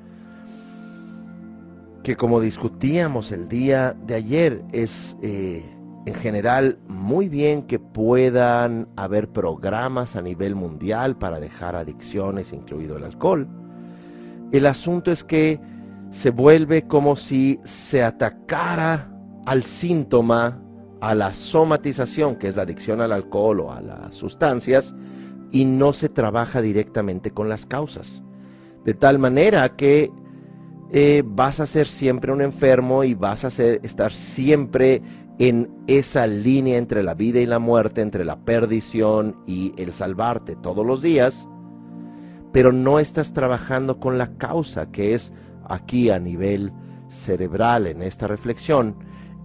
que 2.03 2.15
como 2.15 2.39
discutíamos 2.39 3.31
el 3.31 3.47
día 3.49 3.95
de 4.05 4.15
ayer, 4.15 4.63
es 4.71 5.17
eh, 5.21 5.63
en 6.05 6.13
general 6.13 6.79
muy 6.87 7.29
bien 7.29 7.63
que 7.63 7.79
puedan 7.79 8.87
haber 8.95 9.29
programas 9.29 10.15
a 10.15 10.21
nivel 10.21 10.55
mundial 10.55 11.17
para 11.17 11.39
dejar 11.39 11.75
adicciones, 11.75 12.53
incluido 12.53 12.97
el 12.97 13.03
alcohol. 13.03 13.47
El 14.51 14.65
asunto 14.65 15.11
es 15.11 15.23
que 15.23 15.59
se 16.09 16.31
vuelve 16.31 16.87
como 16.87 17.15
si 17.15 17.59
se 17.63 18.01
atacara 18.03 19.11
al 19.45 19.63
síntoma 19.63 20.61
a 21.01 21.13
la 21.13 21.33
somatización, 21.33 22.35
que 22.37 22.47
es 22.47 22.55
la 22.55 22.63
adicción 22.63 23.01
al 23.01 23.11
alcohol 23.11 23.61
o 23.61 23.71
a 23.71 23.81
las 23.81 24.15
sustancias, 24.15 24.95
y 25.51 25.65
no 25.65 25.93
se 25.93 26.09
trabaja 26.09 26.61
directamente 26.61 27.31
con 27.31 27.49
las 27.49 27.65
causas. 27.65 28.23
De 28.85 28.93
tal 28.93 29.19
manera 29.19 29.75
que 29.75 30.11
eh, 30.91 31.23
vas 31.25 31.59
a 31.59 31.65
ser 31.65 31.87
siempre 31.87 32.31
un 32.31 32.41
enfermo 32.41 33.03
y 33.03 33.13
vas 33.13 33.45
a 33.45 33.49
ser, 33.49 33.79
estar 33.83 34.11
siempre 34.11 35.01
en 35.37 35.69
esa 35.87 36.25
línea 36.27 36.77
entre 36.77 37.03
la 37.03 37.13
vida 37.13 37.39
y 37.39 37.45
la 37.45 37.59
muerte, 37.59 38.01
entre 38.01 38.25
la 38.25 38.39
perdición 38.39 39.37
y 39.45 39.73
el 39.77 39.93
salvarte 39.93 40.55
todos 40.55 40.85
los 40.85 41.01
días, 41.01 41.47
pero 42.51 42.71
no 42.71 42.99
estás 42.99 43.33
trabajando 43.33 43.99
con 43.99 44.17
la 44.17 44.35
causa, 44.37 44.91
que 44.91 45.13
es 45.13 45.31
aquí 45.67 46.09
a 46.09 46.19
nivel 46.19 46.73
cerebral 47.07 47.87
en 47.87 48.01
esta 48.01 48.27
reflexión, 48.27 48.95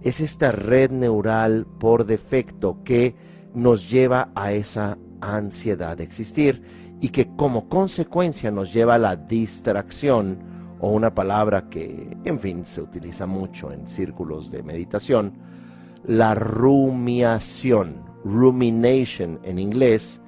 es 0.01 0.19
esta 0.19 0.51
red 0.51 0.91
neural 0.91 1.65
por 1.79 2.05
defecto 2.05 2.83
que 2.83 3.15
nos 3.53 3.89
lleva 3.89 4.31
a 4.35 4.51
esa 4.51 4.97
ansiedad 5.21 5.97
de 5.97 6.03
existir 6.03 6.61
y 6.99 7.09
que 7.09 7.27
como 7.35 7.69
consecuencia 7.69 8.51
nos 8.51 8.73
lleva 8.73 8.95
a 8.95 8.99
la 8.99 9.15
distracción 9.15 10.54
o 10.85 10.89
una 10.89 11.15
palabra 11.15 11.67
que, 11.67 12.15
en 12.25 12.39
fin, 12.39 12.63
se 12.63 12.79
utiliza 12.79 13.25
mucho 13.25 13.71
en 13.71 13.87
círculos 13.87 14.51
de 14.51 14.61
meditación, 14.61 15.33
la 16.05 16.35
rumiación, 16.35 17.95
rumination 18.23 19.39
en 19.41 19.57
inglés, 19.57 20.21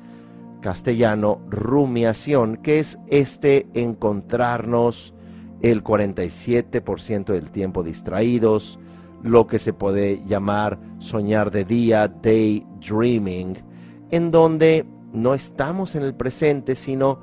castellano, 0.60 1.42
rumiación, 1.48 2.58
que 2.58 2.80
es 2.80 2.98
este 3.06 3.68
encontrarnos 3.76 5.14
el 5.62 5.84
47% 5.84 7.26
del 7.26 7.52
tiempo 7.52 7.84
distraídos, 7.84 8.80
lo 9.22 9.46
que 9.46 9.60
se 9.60 9.74
puede 9.74 10.24
llamar 10.26 10.80
soñar 10.98 11.52
de 11.52 11.66
día, 11.66 12.08
daydreaming, 12.08 13.60
en 14.10 14.32
donde 14.32 14.88
no 15.14 15.36
estamos 15.36 15.94
en 15.94 16.02
el 16.02 16.16
presente, 16.16 16.74
sino 16.74 17.20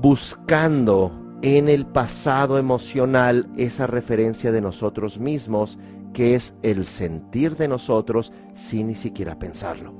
buscando 0.00 1.19
en 1.42 1.68
el 1.68 1.86
pasado 1.86 2.58
emocional 2.58 3.48
esa 3.56 3.86
referencia 3.86 4.52
de 4.52 4.60
nosotros 4.60 5.18
mismos, 5.18 5.78
que 6.12 6.34
es 6.34 6.54
el 6.62 6.84
sentir 6.84 7.56
de 7.56 7.68
nosotros 7.68 8.32
sin 8.52 8.88
ni 8.88 8.94
siquiera 8.94 9.38
pensarlo. 9.38 9.94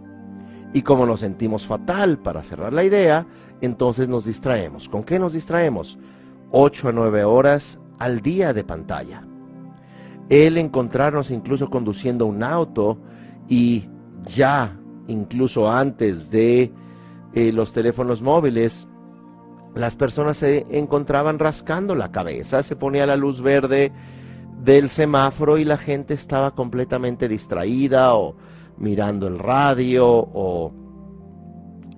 Y 0.73 0.83
como 0.83 1.07
nos 1.07 1.21
sentimos 1.21 1.67
fatal, 1.67 2.19
para 2.19 2.43
cerrar 2.43 2.73
la 2.73 2.85
idea, 2.85 3.27
entonces 3.61 4.09
nos 4.09 4.25
distraemos. 4.25 4.89
¿Con 4.89 5.03
qué 5.03 5.19
nos 5.19 5.33
distraemos? 5.33 5.99
8 6.53 6.89
a 6.89 6.93
9 6.93 7.25
horas 7.25 7.81
al 7.99 8.21
día 8.21 8.53
de 8.53 8.65
pantalla 8.65 9.25
el 10.31 10.59
encontrarnos 10.59 11.31
incluso 11.33 11.69
conduciendo 11.69 12.25
un 12.25 12.43
auto 12.43 12.99
y 13.49 13.85
ya 14.25 14.79
incluso 15.09 15.69
antes 15.69 16.31
de 16.31 16.73
eh, 17.35 17.53
los 17.53 17.73
teléfonos 17.73 18.23
móviles, 18.23 18.89
las 19.75 19.97
personas 19.97 20.39
se 20.39 20.67
encontraban 20.77 21.39
rascando 21.39 21.95
la 21.95 22.11
cabeza, 22.11 22.63
se 22.63 22.77
ponía 22.77 23.07
la 23.07 23.17
luz 23.17 23.41
verde 23.41 23.93
del 24.63 24.89
semáforo 24.89 25.59
y 25.59 25.65
la 25.65 25.79
gente 25.79 26.15
estaba 26.15 26.53
completamente 26.55 27.29
distraída 27.29 28.15
o 28.15 28.37
mirando 28.77 29.27
el 29.27 29.39
radio 29.39 30.07
o 30.09 30.73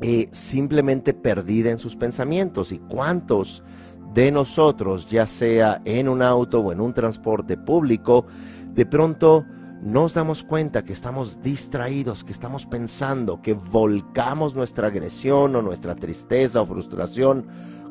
eh, 0.01 0.29
simplemente 0.33 1.15
perdida 1.15 1.71
en 1.71 1.79
sus 1.79 1.97
pensamientos. 1.97 2.73
¿Y 2.73 2.79
cuántos 2.79 3.63
de 4.13 4.31
nosotros, 4.31 5.09
ya 5.09 5.27
sea 5.27 5.81
en 5.85 6.09
un 6.09 6.23
auto 6.23 6.61
o 6.61 6.73
en 6.73 6.81
un 6.81 6.93
transporte 6.93 7.57
público, 7.57 8.27
de 8.75 8.85
pronto 8.87 9.45
nos 9.83 10.14
damos 10.14 10.45
cuenta 10.45 10.85
que 10.85 10.92
estamos 10.92 11.42
distraídos, 11.42 12.23
que 12.23 12.33
estamos 12.33 12.66
pensando, 12.66 13.42
que 13.42 13.53
volcamos 13.53 14.55
nuestra 14.55 14.87
agresión 14.87 15.57
o 15.57 15.62
nuestra 15.62 15.97
tristeza 15.97 16.62
o 16.62 16.66
frustración 16.66 17.47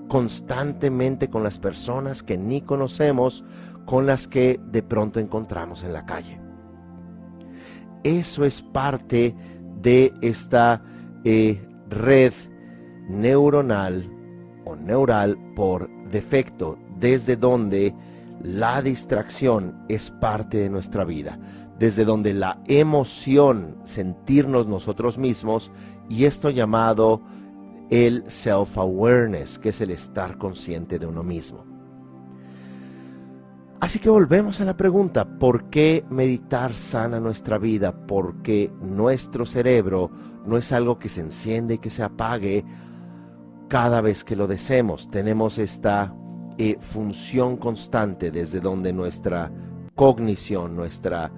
constantemente 0.08 1.30
con 1.30 1.44
las 1.44 1.60
personas 1.60 2.24
que 2.24 2.38
ni 2.38 2.62
conocemos, 2.62 3.44
con 3.86 4.06
las 4.06 4.28
que 4.28 4.60
de 4.72 4.84
pronto 4.84 5.20
encontramos 5.20 5.84
en 5.84 5.92
la 5.92 6.06
calle. 6.06 6.40
Eso 8.04 8.46
es 8.46 8.62
parte 8.62 9.36
de 9.82 10.14
esta 10.22 10.82
eh, 11.26 11.62
red 11.90 12.34
neuronal 13.10 14.10
o 14.64 14.78
neural 14.78 15.38
por 15.56 15.90
defecto, 16.10 16.78
desde 17.00 17.36
donde 17.36 17.94
la 18.44 18.82
distracción 18.82 19.84
es 19.88 20.10
parte 20.10 20.58
de 20.58 20.70
nuestra 20.70 21.04
vida, 21.04 21.38
desde 21.82 22.06
donde 22.06 22.36
la 22.36 22.62
emoción, 22.68 23.78
sentirnos 23.86 24.68
nosotros 24.68 25.18
mismos, 25.18 25.72
y 26.10 26.26
esto 26.26 26.52
llamado 26.52 27.22
el 27.90 28.24
self-awareness, 28.26 29.58
que 29.58 29.70
es 29.70 29.82
el 29.82 29.90
estar 29.90 30.38
consciente 30.38 31.00
de 31.00 31.08
uno 31.08 31.24
mismo. 31.24 31.66
Así 33.80 33.98
que 33.98 34.12
volvemos 34.12 34.62
a 34.62 34.66
la 34.66 34.78
pregunta, 34.78 35.40
¿por 35.40 35.72
qué 35.72 36.06
meditar 36.12 36.74
sana 36.74 37.20
nuestra 37.20 37.58
vida? 37.58 38.06
Porque 38.06 38.72
nuestro 38.80 39.48
cerebro 39.48 40.12
no 40.46 40.58
es 40.58 40.72
algo 40.72 41.00
que 41.00 41.10
se 41.10 41.22
enciende 41.22 41.74
y 41.74 41.80
que 41.80 41.90
se 41.90 42.04
apague 42.04 42.64
cada 43.70 44.02
vez 44.02 44.24
que 44.24 44.36
lo 44.36 44.46
deseemos. 44.46 45.10
Tenemos 45.10 45.58
esta 45.58 46.14
eh, 46.60 46.78
función 46.80 47.58
constante 47.58 48.30
desde 48.30 48.60
donde 48.60 48.94
nuestra 48.94 49.52
cognición, 49.96 50.76
nuestra 50.76 51.32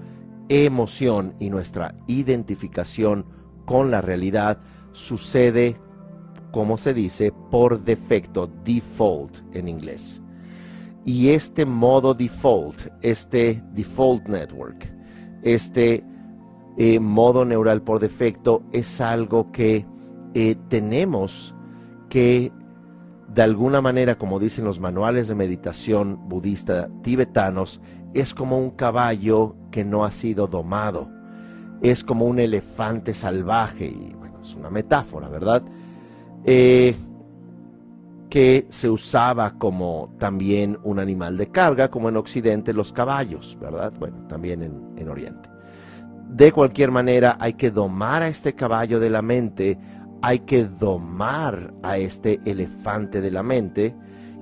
emoción 0.49 1.35
y 1.39 1.49
nuestra 1.49 1.95
identificación 2.07 3.25
con 3.65 3.91
la 3.91 4.01
realidad 4.01 4.59
sucede, 4.91 5.77
como 6.51 6.77
se 6.77 6.93
dice, 6.93 7.31
por 7.51 7.83
defecto, 7.83 8.49
default 8.63 9.37
en 9.53 9.67
inglés. 9.67 10.21
Y 11.05 11.29
este 11.29 11.65
modo 11.65 12.13
default, 12.13 12.87
este 13.01 13.61
default 13.73 14.27
network, 14.27 14.91
este 15.41 16.03
eh, 16.77 16.99
modo 16.99 17.45
neural 17.45 17.81
por 17.81 17.99
defecto 17.99 18.63
es 18.71 19.01
algo 19.01 19.51
que 19.51 19.85
eh, 20.33 20.55
tenemos 20.69 21.53
que 22.09 22.51
de 23.33 23.41
alguna 23.41 23.81
manera, 23.81 24.15
como 24.15 24.39
dicen 24.39 24.63
los 24.65 24.79
manuales 24.79 25.27
de 25.27 25.35
meditación 25.35 26.29
budista 26.29 26.89
tibetanos, 27.01 27.81
es 28.13 28.33
como 28.33 28.57
un 28.57 28.71
caballo 28.71 29.55
que 29.71 29.83
no 29.83 30.05
ha 30.05 30.11
sido 30.11 30.47
domado. 30.47 31.09
Es 31.81 32.03
como 32.03 32.25
un 32.25 32.39
elefante 32.39 33.13
salvaje, 33.13 33.85
y 33.85 34.13
bueno, 34.13 34.39
es 34.41 34.55
una 34.55 34.69
metáfora, 34.69 35.27
¿verdad? 35.27 35.63
Eh, 36.45 36.95
que 38.29 38.65
se 38.69 38.89
usaba 38.89 39.57
como 39.57 40.13
también 40.17 40.79
un 40.83 40.99
animal 40.99 41.37
de 41.37 41.47
carga, 41.47 41.89
como 41.89 42.09
en 42.09 42.17
Occidente 42.17 42.73
los 42.73 42.93
caballos, 42.93 43.57
¿verdad? 43.59 43.93
Bueno, 43.99 44.25
también 44.27 44.63
en, 44.63 44.93
en 44.97 45.09
Oriente. 45.09 45.49
De 46.29 46.51
cualquier 46.51 46.89
manera, 46.89 47.37
hay 47.39 47.53
que 47.53 47.69
domar 47.69 48.23
a 48.23 48.27
este 48.27 48.53
caballo 48.53 48.99
de 48.99 49.09
la 49.09 49.21
mente 49.21 49.77
hay 50.23 50.39
que 50.39 50.63
domar 50.63 51.73
a 51.83 51.97
este 51.97 52.39
elefante 52.45 53.19
de 53.19 53.29
la 53.29 53.43
mente 53.43 53.93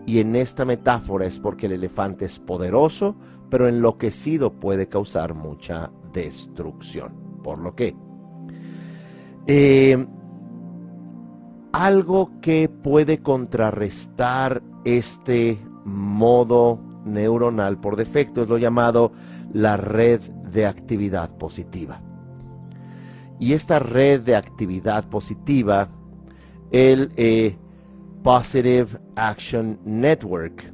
y 0.06 0.20
en 0.20 0.36
esta 0.36 0.64
metáfora 0.64 1.26
es 1.26 1.40
porque 1.40 1.66
el 1.66 1.72
elefante 1.72 2.26
es 2.26 2.38
poderoso, 2.38 3.16
pero 3.52 3.68
enloquecido 3.68 4.54
puede 4.54 4.88
causar 4.88 5.36
mucha 5.36 5.92
destrucción. 6.14 7.14
Por 7.44 7.60
lo 7.60 7.76
que 7.76 7.94
eh, 9.46 10.08
algo 11.74 12.32
que 12.42 12.70
puede 12.70 13.22
contrarrestar 13.22 14.64
este 14.86 15.60
modo 15.84 16.80
neuronal 17.06 17.78
por 17.80 17.98
defecto 17.98 18.42
es 18.42 18.48
lo 18.48 18.58
llamado 18.58 19.12
la 19.54 19.76
red 19.76 20.22
de 20.22 20.66
actividad 20.66 21.36
positiva. 21.38 22.02
Y 23.38 23.54
esta 23.54 23.80
red 23.80 24.22
de 24.22 24.38
actividad 24.38 25.10
positiva, 25.10 25.90
el 26.72 27.12
eh, 27.18 27.58
Positive 28.24 29.00
Action 29.16 29.80
Network, 29.84 30.72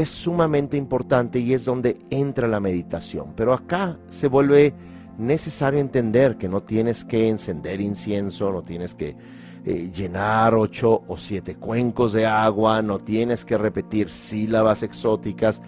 es 0.00 0.10
sumamente 0.10 0.76
importante 0.76 1.38
y 1.38 1.54
es 1.54 1.64
donde 1.64 1.96
entra 2.10 2.46
la 2.46 2.60
meditación. 2.60 3.32
Pero 3.34 3.54
acá 3.54 3.98
se 4.08 4.28
vuelve 4.28 4.74
necesario 5.18 5.80
entender 5.80 6.36
que 6.36 6.48
no 6.48 6.62
tienes 6.62 7.04
que 7.04 7.28
encender 7.28 7.80
incienso, 7.80 8.52
no 8.52 8.62
tienes 8.62 8.94
que 8.94 9.16
eh, 9.64 9.90
llenar 9.94 10.54
ocho 10.54 11.02
o 11.08 11.16
siete 11.16 11.56
cuencos 11.56 12.12
de 12.12 12.26
agua, 12.26 12.82
no 12.82 12.98
tienes 12.98 13.44
que 13.44 13.56
repetir 13.56 14.10
sílabas 14.10 14.82
exóticas, 14.82 15.62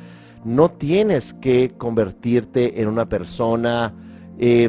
no 0.45 0.69
tienes 0.69 1.35
que 1.35 1.73
convertirte 1.77 2.81
en 2.81 2.89
una 2.89 3.09
persona 3.09 3.95
eh, 4.39 4.69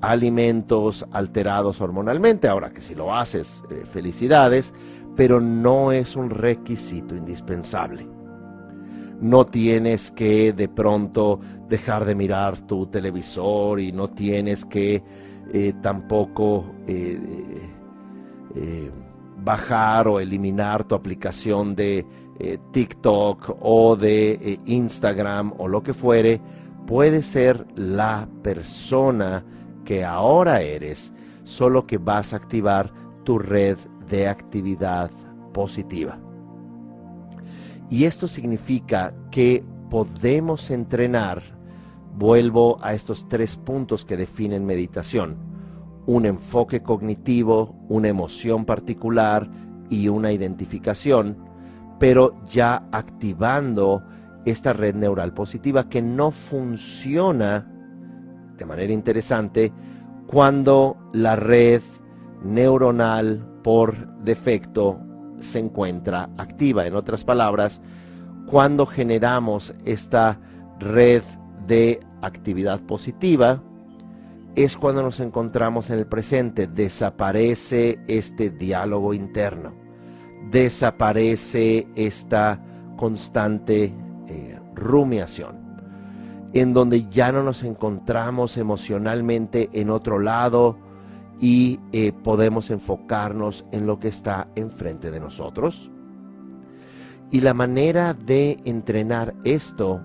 alimentos 0.00 1.06
alterados 1.10 1.80
hormonalmente. 1.80 2.48
Ahora 2.48 2.70
que 2.70 2.82
si 2.82 2.94
lo 2.94 3.14
haces, 3.14 3.64
felicidades, 3.90 4.74
pero 5.18 5.40
no 5.40 5.90
es 5.90 6.14
un 6.14 6.30
requisito 6.30 7.16
indispensable. 7.16 8.06
No 9.20 9.46
tienes 9.46 10.12
que 10.12 10.52
de 10.52 10.68
pronto 10.68 11.40
dejar 11.68 12.04
de 12.04 12.14
mirar 12.14 12.60
tu 12.60 12.86
televisor 12.86 13.80
y 13.80 13.90
no 13.90 14.10
tienes 14.10 14.64
que 14.64 15.02
eh, 15.52 15.72
tampoco 15.82 16.66
eh, 16.86 17.18
eh, 18.54 18.90
bajar 19.42 20.06
o 20.06 20.20
eliminar 20.20 20.84
tu 20.84 20.94
aplicación 20.94 21.74
de 21.74 22.06
TikTok 22.70 23.56
o 23.60 23.96
de 23.96 24.60
Instagram 24.66 25.54
o 25.58 25.66
lo 25.66 25.82
que 25.82 25.94
fuere. 25.94 26.40
Puede 26.86 27.24
ser 27.24 27.66
la 27.74 28.28
persona 28.42 29.44
que 29.88 30.04
ahora 30.04 30.60
eres, 30.60 31.14
solo 31.44 31.86
que 31.86 31.96
vas 31.96 32.34
a 32.34 32.36
activar 32.36 32.92
tu 33.24 33.38
red 33.38 33.78
de 34.06 34.28
actividad 34.28 35.10
positiva. 35.54 36.18
Y 37.88 38.04
esto 38.04 38.28
significa 38.28 39.14
que 39.30 39.64
podemos 39.88 40.70
entrenar, 40.70 41.42
vuelvo 42.14 42.76
a 42.82 42.92
estos 42.92 43.30
tres 43.30 43.56
puntos 43.56 44.04
que 44.04 44.18
definen 44.18 44.66
meditación, 44.66 45.38
un 46.04 46.26
enfoque 46.26 46.82
cognitivo, 46.82 47.74
una 47.88 48.08
emoción 48.08 48.66
particular 48.66 49.48
y 49.88 50.08
una 50.08 50.32
identificación, 50.32 51.38
pero 51.98 52.38
ya 52.44 52.86
activando 52.92 54.02
esta 54.44 54.74
red 54.74 54.94
neural 54.94 55.32
positiva 55.32 55.88
que 55.88 56.02
no 56.02 56.30
funciona 56.30 57.77
de 58.58 58.66
manera 58.66 58.92
interesante 58.92 59.72
cuando 60.26 60.96
la 61.12 61.36
red 61.36 61.80
neuronal 62.42 63.60
por 63.62 64.14
defecto 64.22 65.00
se 65.38 65.58
encuentra 65.58 66.28
activa. 66.36 66.86
En 66.86 66.94
otras 66.94 67.24
palabras, 67.24 67.80
cuando 68.46 68.86
generamos 68.86 69.74
esta 69.84 70.38
red 70.78 71.22
de 71.66 72.00
actividad 72.22 72.80
positiva, 72.80 73.62
es 74.54 74.76
cuando 74.76 75.02
nos 75.02 75.20
encontramos 75.20 75.90
en 75.90 75.98
el 75.98 76.06
presente. 76.06 76.66
Desaparece 76.66 78.00
este 78.08 78.50
diálogo 78.50 79.14
interno. 79.14 79.74
Desaparece 80.50 81.86
esta 81.94 82.60
constante 82.96 83.94
eh, 84.26 84.58
rumiación. 84.74 85.67
En 86.52 86.72
donde 86.72 87.08
ya 87.08 87.32
no 87.32 87.42
nos 87.42 87.62
encontramos 87.62 88.56
emocionalmente 88.56 89.68
en 89.72 89.90
otro 89.90 90.18
lado, 90.18 90.78
y 91.40 91.78
eh, 91.92 92.12
podemos 92.12 92.70
enfocarnos 92.70 93.64
en 93.70 93.86
lo 93.86 93.98
que 93.98 94.08
está 94.08 94.48
enfrente 94.56 95.10
de 95.10 95.20
nosotros. 95.20 95.90
Y 97.30 97.40
la 97.40 97.54
manera 97.54 98.14
de 98.14 98.58
entrenar 98.64 99.34
esto 99.44 100.00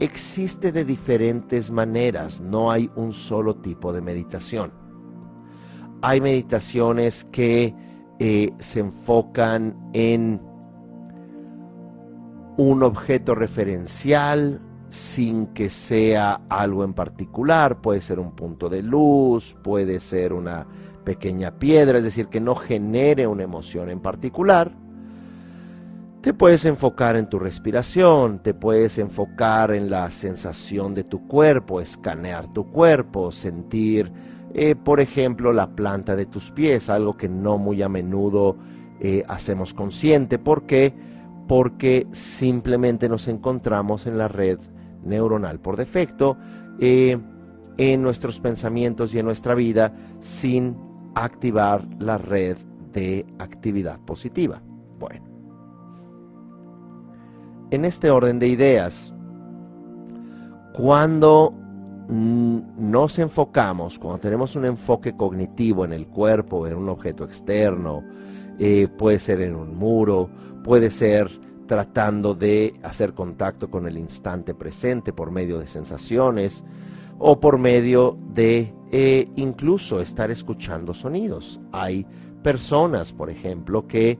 existe 0.00 0.72
de 0.72 0.84
diferentes 0.84 1.70
maneras, 1.70 2.40
no 2.40 2.70
hay 2.70 2.90
un 2.96 3.12
solo 3.12 3.56
tipo 3.56 3.92
de 3.92 4.00
meditación. 4.00 4.72
Hay 6.02 6.20
meditaciones 6.20 7.24
que 7.24 7.74
eh, 8.18 8.52
se 8.58 8.80
enfocan 8.80 9.90
en 9.92 10.40
un 12.56 12.82
objeto 12.82 13.34
referencial, 13.34 14.60
sin 14.94 15.48
que 15.48 15.68
sea 15.68 16.42
algo 16.48 16.84
en 16.84 16.94
particular, 16.94 17.80
puede 17.80 18.00
ser 18.00 18.20
un 18.20 18.30
punto 18.30 18.68
de 18.68 18.82
luz, 18.82 19.56
puede 19.62 19.98
ser 19.98 20.32
una 20.32 20.66
pequeña 21.04 21.58
piedra, 21.58 21.98
es 21.98 22.04
decir, 22.04 22.28
que 22.28 22.40
no 22.40 22.54
genere 22.54 23.26
una 23.26 23.42
emoción 23.42 23.90
en 23.90 24.00
particular. 24.00 24.72
Te 26.20 26.32
puedes 26.32 26.64
enfocar 26.64 27.16
en 27.16 27.28
tu 27.28 27.38
respiración, 27.38 28.38
te 28.38 28.54
puedes 28.54 28.96
enfocar 28.98 29.72
en 29.72 29.90
la 29.90 30.08
sensación 30.10 30.94
de 30.94 31.04
tu 31.04 31.26
cuerpo, 31.26 31.80
escanear 31.80 32.52
tu 32.52 32.70
cuerpo, 32.70 33.32
sentir, 33.32 34.12
eh, 34.54 34.76
por 34.76 35.00
ejemplo, 35.00 35.52
la 35.52 35.74
planta 35.74 36.14
de 36.14 36.26
tus 36.26 36.52
pies, 36.52 36.88
algo 36.88 37.16
que 37.16 37.28
no 37.28 37.58
muy 37.58 37.82
a 37.82 37.88
menudo 37.88 38.56
eh, 39.00 39.24
hacemos 39.28 39.74
consciente. 39.74 40.38
¿Por 40.38 40.66
qué? 40.66 40.94
Porque 41.48 42.06
simplemente 42.12 43.08
nos 43.08 43.26
encontramos 43.28 44.06
en 44.06 44.16
la 44.16 44.28
red 44.28 44.58
neuronal 45.04 45.60
por 45.60 45.76
defecto 45.76 46.36
eh, 46.78 47.18
en 47.76 48.02
nuestros 48.02 48.40
pensamientos 48.40 49.14
y 49.14 49.18
en 49.18 49.26
nuestra 49.26 49.54
vida 49.54 49.92
sin 50.20 50.76
activar 51.14 51.86
la 51.98 52.18
red 52.18 52.56
de 52.92 53.26
actividad 53.38 53.98
positiva. 54.00 54.60
Bueno, 54.98 55.26
en 57.70 57.84
este 57.84 58.10
orden 58.10 58.38
de 58.38 58.48
ideas, 58.48 59.12
cuando 60.72 61.52
nos 62.08 63.18
enfocamos, 63.18 63.98
cuando 63.98 64.18
tenemos 64.18 64.56
un 64.56 64.66
enfoque 64.66 65.16
cognitivo 65.16 65.84
en 65.84 65.92
el 65.92 66.06
cuerpo, 66.06 66.66
en 66.66 66.76
un 66.76 66.88
objeto 66.88 67.24
externo, 67.24 68.04
eh, 68.58 68.88
puede 68.98 69.18
ser 69.18 69.40
en 69.40 69.56
un 69.56 69.76
muro, 69.76 70.28
puede 70.62 70.90
ser 70.90 71.30
tratando 71.66 72.34
de 72.34 72.72
hacer 72.82 73.14
contacto 73.14 73.70
con 73.70 73.86
el 73.86 73.98
instante 73.98 74.54
presente 74.54 75.12
por 75.12 75.30
medio 75.30 75.58
de 75.58 75.66
sensaciones 75.66 76.64
o 77.18 77.40
por 77.40 77.58
medio 77.58 78.18
de 78.34 78.74
eh, 78.90 79.28
incluso 79.36 80.00
estar 80.00 80.30
escuchando 80.30 80.94
sonidos. 80.94 81.60
Hay 81.72 82.06
personas, 82.42 83.12
por 83.12 83.30
ejemplo, 83.30 83.86
que 83.86 84.18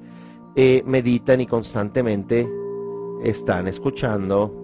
eh, 0.57 0.83
meditan 0.87 1.41
y 1.41 1.47
constantemente 1.47 2.49
están 3.23 3.69
escuchando 3.69 4.61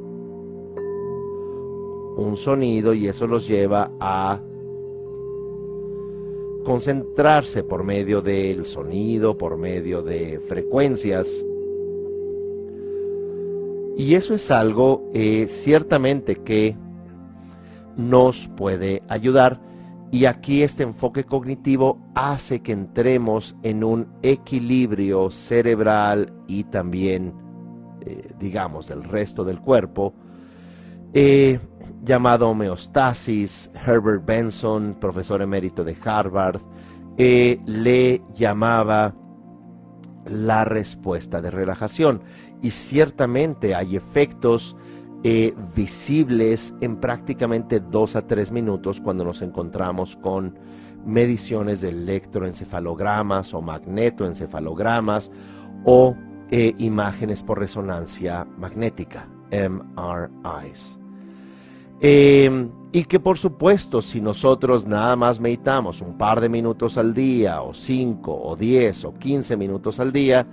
un 2.17 2.37
sonido 2.37 2.95
y 2.95 3.09
eso 3.09 3.27
los 3.27 3.49
lleva 3.49 3.91
a 4.01 4.41
concentrarse 6.65 7.65
por 7.65 7.85
medio 7.85 8.21
del 8.21 8.65
sonido, 8.65 9.37
por 9.37 9.57
medio 9.57 10.03
de 10.03 10.41
frecuencias 10.41 11.45
y 14.01 14.15
eso 14.15 14.33
es 14.33 14.51
algo 14.51 15.11
eh, 15.13 15.45
ciertamente 15.47 16.37
que 16.37 16.75
nos 17.99 18.49
puede 18.49 19.03
ayudar. 19.11 19.61
Y 20.11 20.25
aquí 20.25 20.63
este 20.63 20.85
enfoque 20.85 21.25
cognitivo 21.25 22.01
hace 22.15 22.63
que 22.63 22.73
entremos 22.73 23.57
en 23.63 23.85
un 23.85 24.09
equilibrio 24.23 25.31
cerebral 25.31 26.33
y 26.49 26.65
también, 26.65 27.35
eh, 28.01 28.27
digamos, 28.39 28.89
del 28.89 29.05
resto 29.05 29.45
del 29.45 29.61
cuerpo, 29.61 30.15
eh, 31.13 31.61
llamado 32.03 32.49
homeostasis. 32.49 33.71
Herbert 33.87 34.25
Benson, 34.25 34.97
profesor 34.99 35.43
emérito 35.43 35.85
de 35.85 35.95
Harvard, 36.03 36.63
le 37.19 38.23
llamaba 38.35 39.15
la 40.31 40.65
respuesta 40.65 41.43
de 41.43 41.51
relajación. 41.51 42.23
Y 42.63 42.71
ciertamente 42.71 43.75
hay 43.75 43.97
efectos 43.97 44.77
eh, 45.23 45.55
visibles 45.77 46.75
en 46.81 46.97
prácticamente 46.97 47.81
dos 47.81 48.17
a 48.17 48.27
tres 48.27 48.51
minutos 48.51 49.01
cuando 49.01 49.25
nos 49.25 49.43
encontramos 49.43 50.17
con 50.17 50.59
mediciones 51.05 51.81
de 51.81 51.91
electroencefalogramas 51.91 53.53
o 53.53 53.61
magnetoencefalogramas 53.61 55.31
o 55.85 56.15
eh, 56.51 56.75
imágenes 56.79 57.43
por 57.43 57.59
resonancia 57.59 58.47
magnética, 58.59 59.29
MRIs. 59.51 60.99
Em, 62.01 62.71
y 62.93 63.05
que 63.05 63.21
por 63.21 63.39
supuesto, 63.39 64.03
si 64.03 64.21
nosotros 64.21 64.87
nada 64.87 65.15
más 65.15 65.41
meditamos 65.41 66.01
un 66.01 66.19
par 66.19 66.41
de 66.41 66.49
minutos 66.49 66.99
al 66.99 67.15
día, 67.15 67.63
o 67.63 67.73
cinco, 67.73 68.35
o 68.43 68.57
diez, 68.57 69.05
o 69.05 69.15
quince 69.15 69.57
minutos 69.57 70.01
al 70.01 70.13
día, 70.13 70.47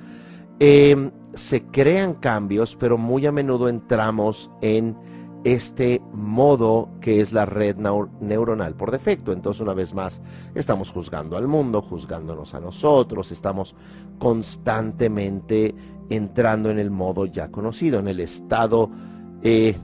em, 0.59 1.11
se 1.33 1.63
crean 1.63 2.13
cambios, 2.15 2.75
pero 2.75 2.97
muy 2.97 3.25
a 3.25 3.31
menudo 3.31 3.69
entramos 3.69 4.51
en 4.61 4.95
este 5.43 6.01
modo 6.13 6.89
que 7.01 7.21
es 7.21 7.31
la 7.31 7.45
red 7.45 7.77
neuronal 8.19 8.75
por 8.75 8.91
defecto. 8.91 9.31
Entonces, 9.31 9.61
una 9.61 9.73
vez 9.73 9.93
más, 9.93 10.21
estamos 10.53 10.91
juzgando 10.91 11.37
al 11.37 11.47
mundo, 11.47 11.81
juzgándonos 11.81 12.53
a 12.53 12.59
nosotros, 12.59 13.31
estamos 13.31 13.75
constantemente 14.19 15.73
entrando 16.09 16.69
en 16.69 16.79
el 16.79 16.91
modo 16.91 17.25
ya 17.25 17.49
conocido, 17.49 17.99
en 17.99 18.07
el 18.07 18.19
estado 18.19 18.89
eh, 19.41 19.75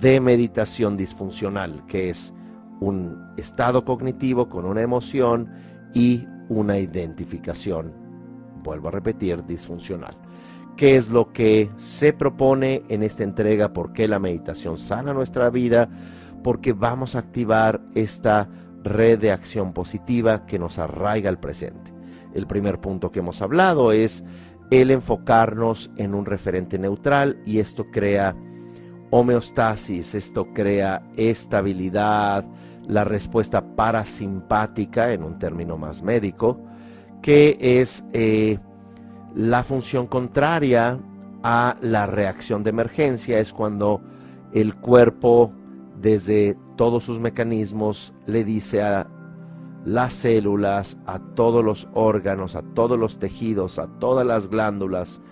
de 0.00 0.20
meditación 0.20 0.96
disfuncional, 0.96 1.84
que 1.86 2.10
es 2.10 2.32
un 2.80 3.32
estado 3.36 3.84
cognitivo 3.84 4.48
con 4.48 4.64
una 4.64 4.80
emoción 4.80 5.48
y 5.94 6.26
una 6.48 6.78
identificación, 6.78 7.92
vuelvo 8.62 8.88
a 8.88 8.92
repetir, 8.92 9.44
disfuncional. 9.44 10.16
¿Qué 10.76 10.96
es 10.96 11.10
lo 11.10 11.32
que 11.32 11.70
se 11.76 12.12
propone 12.12 12.82
en 12.88 13.02
esta 13.02 13.22
entrega? 13.22 13.72
¿Por 13.72 13.92
qué 13.92 14.08
la 14.08 14.18
meditación 14.18 14.78
sana 14.78 15.12
nuestra 15.12 15.50
vida? 15.50 15.90
Porque 16.42 16.72
vamos 16.72 17.14
a 17.14 17.18
activar 17.18 17.82
esta 17.94 18.48
red 18.82 19.18
de 19.18 19.30
acción 19.30 19.74
positiva 19.74 20.46
que 20.46 20.58
nos 20.58 20.78
arraiga 20.78 21.28
al 21.28 21.38
presente. 21.38 21.92
El 22.34 22.46
primer 22.46 22.80
punto 22.80 23.10
que 23.10 23.18
hemos 23.18 23.42
hablado 23.42 23.92
es 23.92 24.24
el 24.70 24.90
enfocarnos 24.90 25.90
en 25.96 26.14
un 26.14 26.24
referente 26.24 26.78
neutral 26.78 27.40
y 27.44 27.58
esto 27.58 27.90
crea 27.90 28.34
homeostasis, 29.10 30.14
esto 30.14 30.52
crea 30.52 31.02
estabilidad, 31.16 32.44
la 32.88 33.04
respuesta 33.04 33.76
parasimpática, 33.76 35.12
en 35.12 35.22
un 35.22 35.38
término 35.38 35.76
más 35.76 36.02
médico, 36.02 36.58
que 37.22 37.56
es 37.60 38.04
eh, 38.12 38.58
la 39.34 39.62
función 39.62 40.06
contraria 40.06 40.98
a 41.42 41.76
la 41.80 42.06
reacción 42.06 42.62
de 42.62 42.70
emergencia, 42.70 43.38
es 43.38 43.52
cuando 43.52 44.00
el 44.52 44.74
cuerpo, 44.74 45.52
desde 46.00 46.56
todos 46.76 47.04
sus 47.04 47.20
mecanismos, 47.20 48.14
le 48.26 48.44
dice 48.44 48.82
a 48.82 49.06
las 49.84 50.12
células, 50.12 50.98
a 51.06 51.18
todos 51.18 51.64
los 51.64 51.88
órganos, 51.94 52.56
a 52.56 52.62
todos 52.62 52.98
los 52.98 53.18
tejidos, 53.18 53.78
a 53.78 53.86
todas 53.86 54.26
las 54.26 54.48
glándulas, 54.48 55.22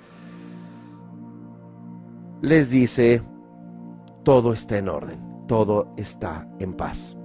les 2.41 2.71
dice, 2.71 3.23
todo 4.29 4.53
está 4.53 4.77
en 4.77 4.91
orden, 4.91 5.19
todo 5.47 5.95
está 5.97 6.47
en 6.59 6.75
paz. 6.75 7.17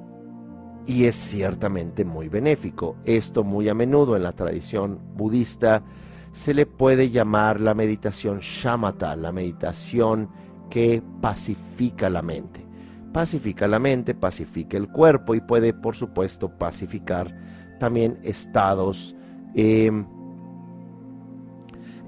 Y 0.88 1.04
es 1.04 1.16
ciertamente 1.16 2.06
muy 2.06 2.30
benéfico. 2.30 2.96
Esto 3.04 3.44
muy 3.44 3.68
a 3.68 3.74
menudo 3.74 4.16
en 4.16 4.24
la 4.24 4.32
tradición 4.32 5.02
budista 5.14 5.84
se 6.32 6.54
le 6.54 6.66
puede 6.66 7.10
llamar 7.10 7.60
la 7.60 7.74
meditación 7.74 8.40
shamatha, 8.40 9.18
la 9.18 9.34
meditación 9.34 10.30
que 10.70 11.04
pacifica 11.20 12.10
la 12.10 12.22
mente. 12.22 12.66
Pacifica 13.12 13.68
la 13.68 13.80
mente, 13.80 14.16
pacifica 14.16 14.78
el 14.78 14.88
cuerpo 14.88 15.36
y 15.36 15.42
puede, 15.42 15.74
por 15.74 15.98
supuesto, 15.98 16.58
pacificar 16.58 17.36
también 17.80 18.18
estados 18.24 19.14
em, 19.56 20.06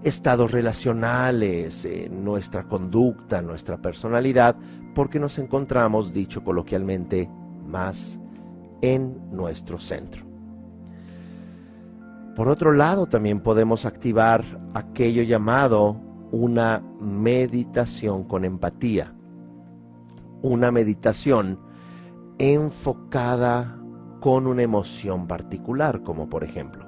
estados 0.06 0.52
relacionales, 0.52 1.84
eh, 1.84 2.08
nuestra 2.12 2.64
conducta, 2.64 3.42
nuestra 3.42 3.78
personalidad, 3.78 4.56
porque 4.96 5.20
nos 5.20 5.38
encontramos, 5.38 6.14
dicho 6.14 6.44
coloquialmente, 6.44 7.30
más 7.68 8.20
en 8.82 9.30
nuestro 9.32 9.78
centro. 9.78 10.26
Por 12.36 12.48
otro 12.50 12.72
lado, 12.74 13.06
también 13.06 13.42
podemos 13.42 13.86
activar 13.86 14.44
aquello 14.74 15.22
llamado 15.22 15.98
una 16.32 16.82
meditación 17.00 18.24
con 18.24 18.44
empatía, 18.44 19.14
una 20.42 20.72
meditación 20.72 21.60
enfocada 22.40 23.78
con 24.20 24.48
una 24.48 24.64
emoción 24.64 25.28
particular, 25.28 26.02
como 26.04 26.28
por 26.30 26.44
ejemplo, 26.44 26.86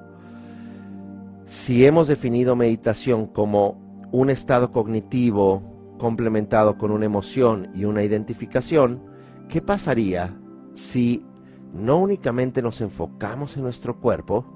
si 1.44 1.86
hemos 1.86 2.08
definido 2.08 2.56
meditación 2.56 3.26
como 3.26 4.06
un 4.12 4.28
estado 4.28 4.70
cognitivo 4.70 5.77
complementado 5.98 6.78
con 6.78 6.90
una 6.90 7.06
emoción 7.06 7.70
y 7.74 7.84
una 7.84 8.02
identificación, 8.02 9.02
¿qué 9.48 9.60
pasaría 9.60 10.34
si 10.72 11.24
no 11.72 11.98
únicamente 11.98 12.62
nos 12.62 12.80
enfocamos 12.80 13.56
en 13.56 13.64
nuestro 13.64 14.00
cuerpo, 14.00 14.46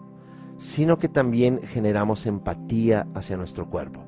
sino 0.57 0.99
que 0.99 1.09
también 1.09 1.61
generamos 1.63 2.27
empatía 2.27 3.07
hacia 3.15 3.37
nuestro 3.37 3.69
cuerpo? 3.69 4.05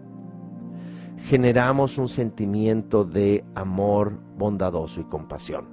Generamos 1.27 1.99
un 1.99 2.09
sentimiento 2.09 3.05
de 3.05 3.45
amor 3.55 4.19
bondadoso 4.37 5.01
y 5.01 5.05
compasión. 5.05 5.67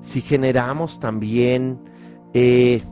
Si 0.00 0.22
generamos 0.22 0.98
también 0.98 1.78
eh, 2.32 2.82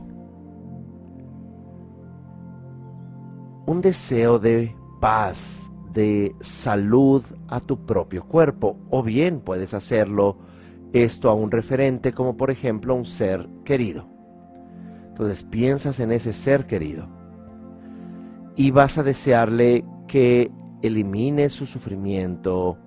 un 3.65 3.81
deseo 3.81 4.37
de 4.39 4.75
paz, 4.99 5.68
de 5.93 6.35
salud 6.41 7.23
a 7.47 7.59
tu 7.59 7.85
propio 7.85 8.25
cuerpo, 8.25 8.77
o 8.89 9.03
bien 9.03 9.41
puedes 9.41 9.73
hacerlo 9.73 10.37
esto 10.93 11.29
a 11.29 11.33
un 11.33 11.51
referente 11.51 12.13
como 12.13 12.37
por 12.37 12.51
ejemplo 12.51 12.95
un 12.95 13.05
ser 13.05 13.47
querido. 13.63 14.07
Entonces 15.09 15.43
piensas 15.43 15.99
en 15.99 16.11
ese 16.11 16.33
ser 16.33 16.65
querido 16.65 17.07
y 18.55 18.71
vas 18.71 18.97
a 18.97 19.03
desearle 19.03 19.85
que 20.07 20.51
elimine 20.81 21.49
su 21.49 21.65
sufrimiento, 21.65 22.77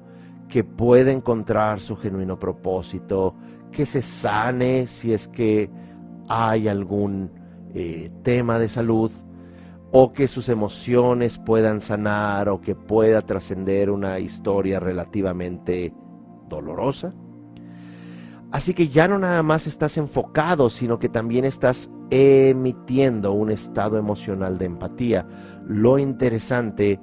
que 0.48 0.64
pueda 0.64 1.12
encontrar 1.12 1.80
su 1.80 1.96
genuino 1.96 2.38
propósito, 2.38 3.34
que 3.70 3.86
se 3.86 4.02
sane 4.02 4.86
si 4.86 5.12
es 5.12 5.28
que 5.28 5.70
hay 6.28 6.68
algún 6.68 7.30
eh, 7.74 8.10
tema 8.22 8.58
de 8.58 8.68
salud 8.68 9.10
o 9.92 10.12
que 10.12 10.26
sus 10.26 10.48
emociones 10.48 11.38
puedan 11.38 11.83
sanar 11.83 12.48
o 12.48 12.61
que 12.61 12.74
pueda 12.74 13.20
trascender 13.20 13.90
una 13.90 14.18
historia 14.18 14.81
relativamente 14.81 15.92
dolorosa. 16.48 17.12
Así 18.50 18.74
que 18.74 18.88
ya 18.88 19.07
no 19.09 19.18
nada 19.18 19.42
más 19.42 19.66
estás 19.66 19.96
enfocado, 19.96 20.70
sino 20.70 20.98
que 20.98 21.09
también 21.09 21.44
estás 21.44 21.90
emitiendo 22.11 23.33
un 23.33 23.50
estado 23.50 23.96
emocional 23.96 24.59
de 24.59 24.66
empatía. 24.66 25.26
Lo 25.66 25.98
interesante, 25.98 26.98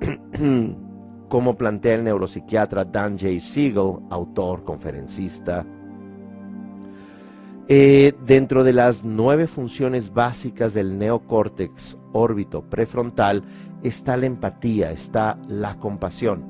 como 1.28 1.56
plantea 1.56 1.94
el 1.94 2.04
neuropsiquiatra 2.04 2.84
Dan 2.84 3.18
J. 3.18 3.40
Siegel, 3.40 3.98
autor, 4.10 4.62
conferencista, 4.62 5.66
eh, 7.68 8.14
dentro 8.26 8.64
de 8.64 8.72
las 8.72 9.04
nueve 9.04 9.46
funciones 9.46 10.12
básicas 10.12 10.74
del 10.74 10.98
neocórtex 10.98 11.96
órbito 12.12 12.62
prefrontal 12.62 13.44
está 13.84 14.16
la 14.16 14.26
empatía, 14.26 14.90
está 14.90 15.38
la 15.48 15.78
compasión, 15.78 16.44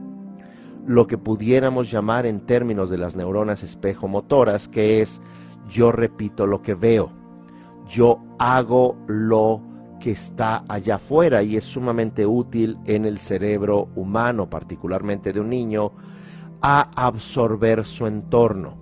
lo 0.86 1.06
que 1.06 1.18
pudiéramos 1.18 1.90
llamar 1.90 2.24
en 2.24 2.40
términos 2.40 2.88
de 2.88 2.96
las 2.96 3.14
neuronas 3.14 3.62
espejo 3.62 4.08
motoras, 4.08 4.68
que 4.68 5.02
es 5.02 5.20
yo 5.68 5.92
repito 5.92 6.46
lo 6.46 6.62
que 6.62 6.74
veo, 6.74 7.12
yo 7.86 8.18
hago 8.38 8.96
lo 9.06 9.60
que 10.00 10.12
está 10.12 10.64
allá 10.66 10.96
afuera 10.96 11.42
y 11.42 11.56
es 11.56 11.64
sumamente 11.64 12.26
útil 12.26 12.78
en 12.86 13.04
el 13.04 13.18
cerebro 13.18 13.88
humano, 13.94 14.48
particularmente 14.48 15.32
de 15.32 15.40
un 15.40 15.50
niño, 15.50 15.92
a 16.62 16.90
absorber 16.96 17.84
su 17.84 18.06
entorno 18.06 18.81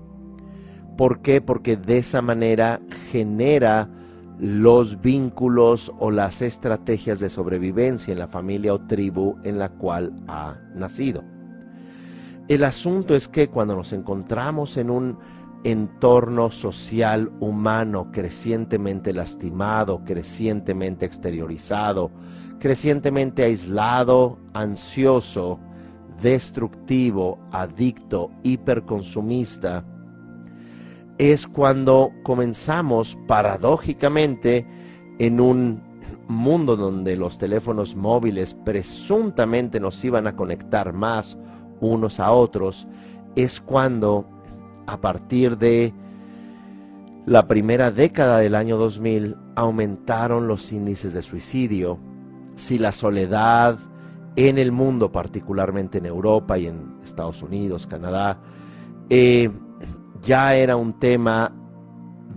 ¿Por 0.96 1.20
qué? 1.20 1.40
Porque 1.40 1.76
de 1.76 1.98
esa 1.98 2.22
manera 2.22 2.80
genera 3.10 3.88
los 4.38 5.00
vínculos 5.00 5.92
o 5.98 6.10
las 6.10 6.40
estrategias 6.40 7.20
de 7.20 7.28
sobrevivencia 7.28 8.12
en 8.12 8.18
la 8.18 8.28
familia 8.28 8.72
o 8.72 8.80
tribu 8.80 9.36
en 9.44 9.58
la 9.58 9.68
cual 9.68 10.12
ha 10.28 10.56
nacido. 10.74 11.22
El 12.48 12.64
asunto 12.64 13.14
es 13.14 13.28
que 13.28 13.48
cuando 13.48 13.76
nos 13.76 13.92
encontramos 13.92 14.76
en 14.76 14.90
un 14.90 15.18
entorno 15.62 16.50
social 16.50 17.30
humano 17.38 18.10
crecientemente 18.12 19.12
lastimado, 19.12 20.02
crecientemente 20.04 21.04
exteriorizado, 21.04 22.10
crecientemente 22.58 23.44
aislado, 23.44 24.38
ansioso, 24.54 25.60
destructivo, 26.20 27.38
adicto, 27.52 28.30
hiperconsumista, 28.42 29.84
es 31.20 31.46
cuando 31.46 32.12
comenzamos 32.22 33.18
paradójicamente 33.26 34.66
en 35.18 35.38
un 35.38 35.82
mundo 36.28 36.76
donde 36.76 37.14
los 37.14 37.36
teléfonos 37.36 37.94
móviles 37.94 38.54
presuntamente 38.64 39.80
nos 39.80 40.02
iban 40.02 40.26
a 40.26 40.34
conectar 40.34 40.94
más 40.94 41.36
unos 41.82 42.20
a 42.20 42.32
otros, 42.32 42.88
es 43.36 43.60
cuando 43.60 44.24
a 44.86 44.98
partir 45.02 45.58
de 45.58 45.92
la 47.26 47.46
primera 47.46 47.90
década 47.90 48.38
del 48.38 48.54
año 48.54 48.78
2000 48.78 49.36
aumentaron 49.56 50.48
los 50.48 50.72
índices 50.72 51.12
de 51.12 51.20
suicidio. 51.20 51.98
Si 52.54 52.78
la 52.78 52.92
soledad 52.92 53.78
en 54.36 54.56
el 54.56 54.72
mundo, 54.72 55.12
particularmente 55.12 55.98
en 55.98 56.06
Europa 56.06 56.56
y 56.56 56.66
en 56.68 56.96
Estados 57.04 57.42
Unidos, 57.42 57.86
Canadá, 57.86 58.40
eh, 59.10 59.50
ya 60.22 60.54
era 60.54 60.76
un 60.76 60.98
tema 60.98 61.54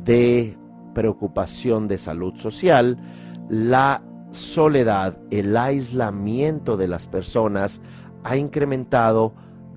de 0.04 0.58
preocupación 0.94 1.88
de 1.88 1.98
salud 1.98 2.36
social, 2.36 2.98
la 3.50 4.04
soledad, 4.32 5.18
el 5.32 5.56
aislamiento 5.56 6.78
de 6.78 6.88
las 6.88 7.08
personas 7.08 7.82
ha 8.24 8.38
incrementado 8.38 9.34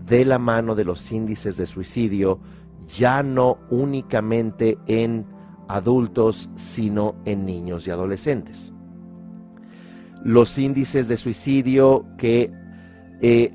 de 0.07 0.25
la 0.25 0.39
mano 0.39 0.75
de 0.75 0.85
los 0.85 1.11
índices 1.11 1.57
de 1.57 1.67
suicidio, 1.67 2.41
ya 2.87 3.23
no 3.23 3.59
únicamente 3.71 4.79
en 4.87 5.27
adultos, 5.69 6.49
sino 6.55 7.17
en 7.25 7.45
niños 7.45 7.87
y 7.87 7.91
adolescentes. 7.91 8.73
Los 10.23 10.59
índices 10.59 11.09
de 11.09 11.17
suicidio 11.17 12.07
que 12.19 12.53
eh, 13.21 13.53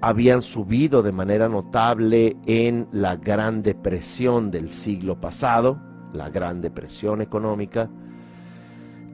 habían 0.00 0.42
subido 0.42 1.02
de 1.02 1.12
manera 1.12 1.48
notable 1.48 2.36
en 2.46 2.88
la 2.92 3.16
Gran 3.16 3.62
Depresión 3.62 4.50
del 4.50 4.70
siglo 4.70 5.20
pasado, 5.20 5.80
la 6.12 6.30
Gran 6.30 6.60
Depresión 6.60 7.20
económica, 7.20 7.88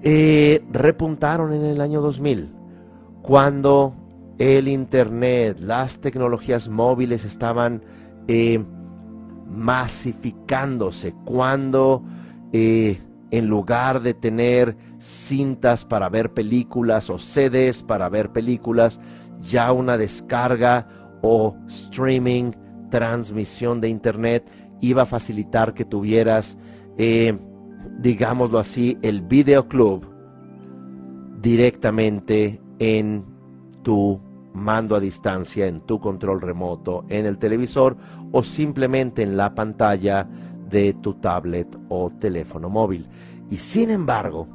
eh, 0.02 0.64
repuntaron 0.72 1.52
en 1.52 1.64
el 1.64 1.80
año 1.80 2.00
2000, 2.00 2.52
cuando 3.22 3.94
el 4.38 4.68
Internet, 4.68 5.58
las 5.60 6.00
tecnologías 6.00 6.68
móviles 6.68 7.24
estaban 7.24 7.82
eh, 8.26 8.64
masificándose, 9.50 11.14
cuando 11.24 12.02
eh, 12.52 12.98
en 13.30 13.46
lugar 13.48 14.00
de 14.00 14.14
tener 14.14 14.76
cintas 14.98 15.84
para 15.84 16.08
ver 16.08 16.32
películas 16.32 17.10
o 17.10 17.18
CDs 17.18 17.82
para 17.82 18.08
ver 18.08 18.30
películas, 18.30 19.00
ya 19.40 19.72
una 19.72 19.96
descarga 19.96 20.86
o 21.22 21.56
streaming, 21.66 22.52
transmisión 22.90 23.80
de 23.80 23.88
Internet 23.88 24.50
iba 24.80 25.02
a 25.02 25.06
facilitar 25.06 25.74
que 25.74 25.84
tuvieras 25.84 26.58
digámoslo 27.98 28.58
así, 28.58 28.98
el 29.02 29.22
videoclub 29.22 30.06
directamente 31.40 32.60
en 32.78 33.24
tu 33.82 34.20
mando 34.52 34.96
a 34.96 35.00
distancia, 35.00 35.66
en 35.66 35.80
tu 35.80 36.00
control 36.00 36.40
remoto, 36.40 37.04
en 37.08 37.26
el 37.26 37.38
televisor 37.38 37.96
o 38.32 38.42
simplemente 38.42 39.22
en 39.22 39.36
la 39.36 39.54
pantalla 39.54 40.28
de 40.68 40.92
tu 40.94 41.14
tablet 41.14 41.68
o 41.88 42.10
teléfono 42.10 42.68
móvil. 42.68 43.08
Y 43.48 43.56
sin 43.56 43.90
embargo, 43.90 44.48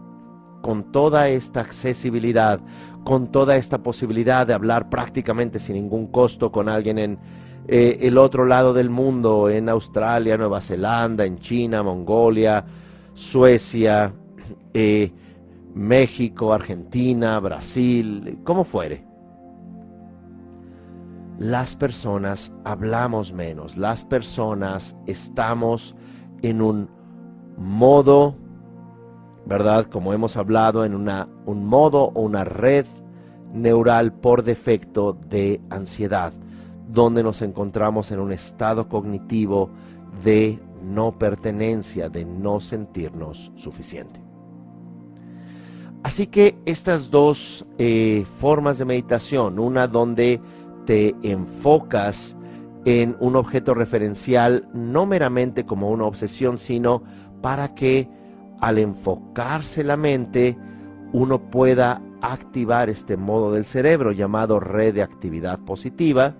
con 0.61 0.91
toda 0.91 1.29
esta 1.29 1.61
accesibilidad, 1.61 2.59
con 3.05 3.31
toda 3.31 3.55
esta 3.55 3.77
posibilidad 3.77 4.45
de 4.47 4.53
hablar 4.53 4.89
prácticamente 4.89 5.59
sin 5.59 5.75
ningún 5.75 6.07
costo 6.07 6.51
con 6.51 6.67
alguien 6.67 6.97
en 6.97 7.19
eh, 7.67 7.99
el 8.01 8.17
otro 8.17 8.45
lado 8.45 8.73
del 8.73 8.89
mundo, 8.89 9.47
en 9.47 9.69
Australia, 9.69 10.37
Nueva 10.37 10.59
Zelanda, 10.59 11.23
en 11.23 11.37
China, 11.37 11.83
Mongolia, 11.83 12.65
Suecia, 13.13 14.11
eh, 14.73 15.11
México, 15.75 16.51
Argentina, 16.51 17.39
Brasil, 17.39 18.39
como 18.43 18.63
fuere. 18.63 19.05
Las 21.37 21.75
personas 21.75 22.51
hablamos 22.63 23.33
menos, 23.33 23.77
las 23.77 24.03
personas 24.03 24.97
estamos 25.05 25.95
en 26.41 26.59
un 26.59 26.89
modo, 27.55 28.35
¿verdad? 29.45 29.85
Como 29.85 30.13
hemos 30.13 30.37
hablado, 30.37 30.85
en 30.85 30.95
una, 30.95 31.27
un 31.45 31.65
modo 31.65 32.11
o 32.13 32.21
una 32.21 32.43
red 32.43 32.85
neural 33.53 34.13
por 34.13 34.43
defecto 34.43 35.17
de 35.29 35.61
ansiedad, 35.69 36.33
donde 36.89 37.23
nos 37.23 37.41
encontramos 37.41 38.11
en 38.11 38.19
un 38.19 38.31
estado 38.31 38.89
cognitivo 38.89 39.69
de 40.23 40.59
no 40.83 41.17
pertenencia, 41.17 42.09
de 42.09 42.25
no 42.25 42.59
sentirnos 42.59 43.51
suficiente. 43.55 44.21
Así 46.03 46.27
que 46.27 46.55
estas 46.65 47.09
dos 47.09 47.65
eh, 47.79 48.25
formas 48.37 48.77
de 48.77 48.85
meditación, 48.85 49.57
una 49.57 49.87
donde 49.87 50.39
te 50.85 51.15
enfocas 51.23 52.37
en 52.85 53.17
un 53.19 53.35
objeto 53.35 53.73
referencial, 53.73 54.69
no 54.71 55.07
meramente 55.07 55.65
como 55.65 55.89
una 55.89 56.05
obsesión, 56.05 56.59
sino 56.59 57.01
para 57.41 57.73
que 57.73 58.07
al 58.59 58.77
enfocarse 58.77 59.83
la 59.83 59.97
mente 59.97 60.57
uno 61.13 61.39
pueda 61.49 62.01
activar 62.21 62.89
este 62.89 63.17
modo 63.17 63.51
del 63.51 63.65
cerebro 63.65 64.11
llamado 64.11 64.59
red 64.59 64.93
de 64.95 65.03
actividad 65.03 65.59
positiva, 65.59 66.35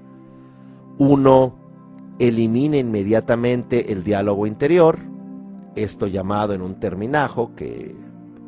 uno 0.98 1.56
elimina 2.20 2.78
inmediatamente 2.78 3.92
el 3.92 4.04
diálogo 4.04 4.48
interior, 4.48 5.00
esto 5.76 6.08
llamado 6.08 6.54
en 6.54 6.62
un 6.62 6.80
terminajo, 6.80 7.54
que 7.56 7.96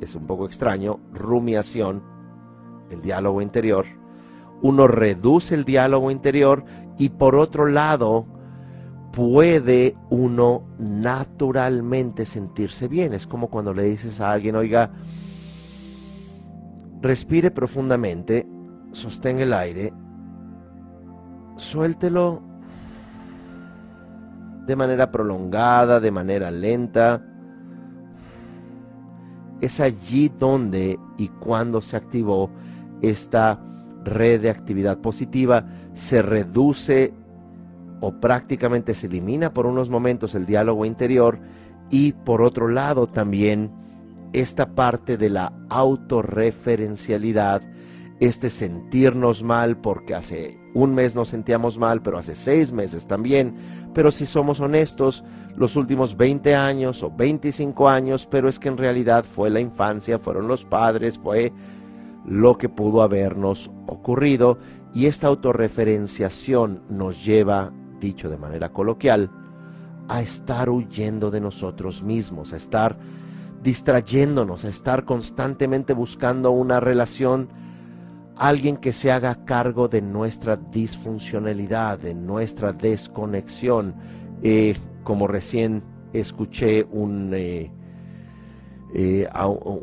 es 0.01 0.15
un 0.15 0.25
poco 0.25 0.45
extraño, 0.45 0.99
rumiación, 1.13 2.01
el 2.89 3.01
diálogo 3.01 3.41
interior. 3.41 3.85
Uno 4.61 4.87
reduce 4.87 5.55
el 5.55 5.65
diálogo 5.65 6.09
interior 6.09 6.63
y 6.97 7.09
por 7.09 7.35
otro 7.35 7.67
lado 7.67 8.25
puede 9.17 9.97
uno 10.11 10.67
naturalmente 10.77 12.27
sentirse 12.27 12.87
bien. 12.87 13.13
Es 13.13 13.25
como 13.25 13.47
cuando 13.49 13.73
le 13.73 13.81
dices 13.85 14.21
a 14.21 14.29
alguien, 14.29 14.55
oiga, 14.55 14.91
respire 17.01 17.49
profundamente, 17.49 18.45
sostén 18.91 19.39
el 19.39 19.53
aire, 19.53 19.91
suéltelo 21.55 22.43
de 24.67 24.75
manera 24.75 25.11
prolongada, 25.11 25.99
de 25.99 26.11
manera 26.11 26.51
lenta. 26.51 27.25
Es 29.61 29.79
allí 29.79 30.29
donde 30.29 30.99
y 31.17 31.29
cuando 31.29 31.81
se 31.81 31.97
activó 31.97 32.51
esta 33.01 33.59
red 34.03 34.41
de 34.41 34.51
actividad 34.51 34.99
positiva, 34.99 35.65
se 35.93 36.21
reduce 36.21 37.15
o 38.01 38.19
prácticamente 38.19 38.93
se 38.93 39.07
elimina 39.07 39.53
por 39.53 39.65
unos 39.65 39.89
momentos 39.89 40.35
el 40.35 40.45
diálogo 40.45 40.85
interior 40.85 41.39
y 41.89 42.11
por 42.13 42.41
otro 42.41 42.67
lado 42.67 43.07
también 43.07 43.71
esta 44.33 44.75
parte 44.75 45.17
de 45.17 45.29
la 45.29 45.53
autorreferencialidad 45.69 47.61
este 48.19 48.49
sentirnos 48.49 49.43
mal 49.43 49.77
porque 49.77 50.15
hace 50.15 50.57
un 50.73 50.95
mes 50.95 51.15
nos 51.15 51.29
sentíamos 51.29 51.77
mal, 51.77 52.01
pero 52.01 52.17
hace 52.17 52.35
seis 52.35 52.71
meses 52.71 53.07
también. 53.07 53.55
Pero 53.93 54.11
si 54.11 54.25
somos 54.25 54.59
honestos, 54.59 55.23
los 55.55 55.75
últimos 55.75 56.17
20 56.17 56.55
años 56.55 57.03
o 57.03 57.11
25 57.15 57.87
años, 57.89 58.27
pero 58.29 58.49
es 58.49 58.59
que 58.59 58.69
en 58.69 58.77
realidad 58.77 59.23
fue 59.23 59.49
la 59.49 59.59
infancia, 59.59 60.19
fueron 60.19 60.47
los 60.47 60.65
padres, 60.65 61.17
fue 61.17 61.53
lo 62.25 62.57
que 62.57 62.69
pudo 62.69 63.01
habernos 63.01 63.71
ocurrido 63.87 64.57
y 64.93 65.05
esta 65.05 65.27
autorreferenciación 65.27 66.83
nos 66.89 67.23
lleva, 67.23 67.71
dicho 67.99 68.29
de 68.29 68.37
manera 68.37 68.69
coloquial, 68.69 69.29
a 70.07 70.21
estar 70.21 70.69
huyendo 70.69 71.31
de 71.31 71.41
nosotros 71.41 72.01
mismos, 72.01 72.53
a 72.53 72.57
estar 72.57 72.97
distrayéndonos, 73.61 74.65
a 74.65 74.69
estar 74.69 75.03
constantemente 75.05 75.93
buscando 75.93 76.51
una 76.51 76.79
relación 76.79 77.49
alguien 78.37 78.77
que 78.77 78.93
se 78.93 79.11
haga 79.11 79.45
cargo 79.45 79.87
de 79.87 80.01
nuestra 80.01 80.55
disfuncionalidad, 80.55 81.99
de 81.99 82.13
nuestra 82.13 82.71
desconexión. 82.71 83.95
Eh, 84.43 84.75
como 85.03 85.27
recién 85.27 85.83
escuché 86.13 86.85
eh, 87.33 87.71
eh, 88.93 89.27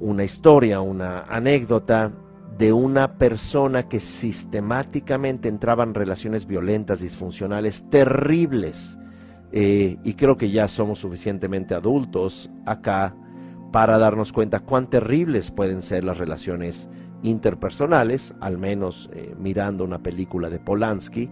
una 0.00 0.24
historia, 0.24 0.80
una 0.80 1.22
anécdota 1.22 2.12
de 2.58 2.72
una 2.72 3.14
persona 3.14 3.88
que 3.88 4.00
sistemáticamente 4.00 5.48
entraba 5.48 5.84
en 5.84 5.94
relaciones 5.94 6.46
violentas, 6.46 7.00
disfuncionales, 7.00 7.88
terribles. 7.90 8.98
y 9.52 10.14
creo 10.14 10.36
que 10.36 10.50
ya 10.50 10.66
somos 10.66 10.98
suficientemente 10.98 11.74
adultos 11.74 12.50
acá 12.66 13.14
para 13.74 13.98
darnos 13.98 14.32
cuenta 14.32 14.60
cuán 14.60 14.88
terribles 14.88 15.50
pueden 15.50 15.82
ser 15.82 16.04
las 16.04 16.18
relaciones 16.18 16.88
interpersonales, 17.24 18.32
al 18.40 18.58
menos 18.58 19.10
eh, 19.12 19.34
mirando 19.36 19.82
una 19.82 20.00
película 20.00 20.48
de 20.48 20.60
Polanski, 20.60 21.28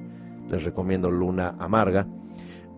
les 0.49 0.64
recomiendo 0.64 1.11
Luna 1.11 1.55
Amarga. 1.59 2.07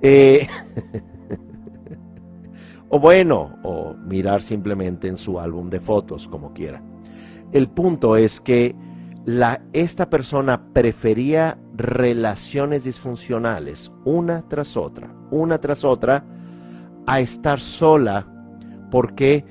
Eh, 0.02 0.46
o 2.90 2.98
bueno, 2.98 3.58
o 3.62 3.94
mirar 3.94 4.42
simplemente 4.42 5.08
en 5.08 5.16
su 5.16 5.40
álbum 5.40 5.70
de 5.70 5.80
fotos, 5.80 6.28
como 6.28 6.52
quiera. 6.52 6.82
El 7.54 7.68
punto 7.68 8.16
es 8.16 8.40
que 8.40 8.74
esta 9.72 10.10
persona 10.10 10.72
prefería 10.72 11.56
relaciones 11.76 12.82
disfuncionales, 12.82 13.92
una 14.04 14.42
tras 14.48 14.76
otra, 14.76 15.14
una 15.30 15.58
tras 15.58 15.84
otra, 15.84 16.24
a 17.06 17.20
estar 17.20 17.60
sola. 17.60 18.26
¿Por 18.90 19.14
qué? 19.14 19.44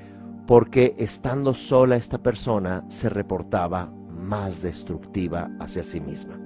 Porque 0.46 0.94
estando 0.98 1.54
sola 1.54 1.96
esta 1.96 2.22
persona 2.22 2.84
se 2.88 3.08
reportaba 3.08 3.90
más 4.10 4.60
destructiva 4.60 5.50
hacia 5.58 5.82
sí 5.82 5.98
misma. 5.98 6.38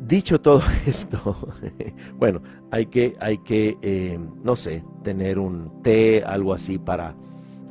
Dicho 0.00 0.40
todo 0.40 0.62
esto, 0.86 1.36
bueno, 2.18 2.42
hay 2.72 2.86
que, 2.86 3.16
hay 3.20 3.38
que 3.38 3.78
eh, 3.80 4.18
no 4.42 4.56
sé, 4.56 4.82
tener 5.04 5.38
un 5.38 5.82
té, 5.82 6.24
algo 6.24 6.52
así 6.52 6.80
para 6.80 7.14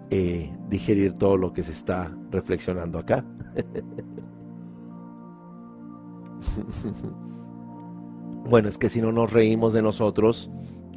eh, 0.10 0.52
digerir 0.70 1.14
todo 1.14 1.38
lo 1.38 1.54
que 1.54 1.64
se 1.64 1.72
está 1.72 2.12
reflexionando 2.32 3.00
acá. 3.00 3.24
bueno, 8.50 8.70
es 8.70 8.78
que 8.78 8.90
si 8.90 9.02
no 9.02 9.12
nos 9.12 9.34
reímos 9.34 9.74
de 9.74 9.82
nosotros, 9.82 10.52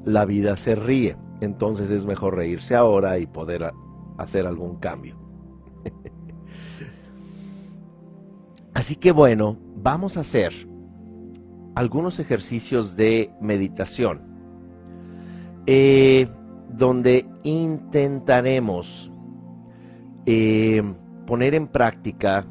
la 0.05 0.25
vida 0.25 0.57
se 0.57 0.75
ríe. 0.75 1.17
Entonces 1.41 1.91
es 1.91 2.05
mejor 2.05 2.37
reírse 2.37 2.75
ahora 2.75 3.19
y 3.19 3.27
poder 3.27 3.73
hacer 4.19 4.47
algún 4.47 4.77
cambio. 4.77 5.17
Así 8.75 8.97
que 8.97 9.13
bueno, 9.13 9.57
vamos 9.77 10.17
a 10.17 10.21
hacer 10.21 10.53
algunos 11.75 12.19
ejercicios 12.19 12.97
de 12.97 13.31
meditación, 13.41 14.21
eh, 15.67 16.29
donde 16.69 17.27
intentaremos 17.43 19.11
eh, 20.27 20.83
poner 21.27 21.55
en 21.55 21.69
práctica 21.69 22.45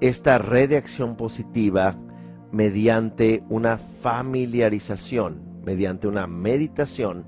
esta 0.00 0.38
red 0.38 0.70
de 0.70 0.76
acción 0.76 1.16
positiva 1.16 1.96
mediante 2.52 3.44
una 3.48 3.78
familiarización, 3.78 5.60
mediante 5.64 6.06
una 6.06 6.26
meditación, 6.26 7.26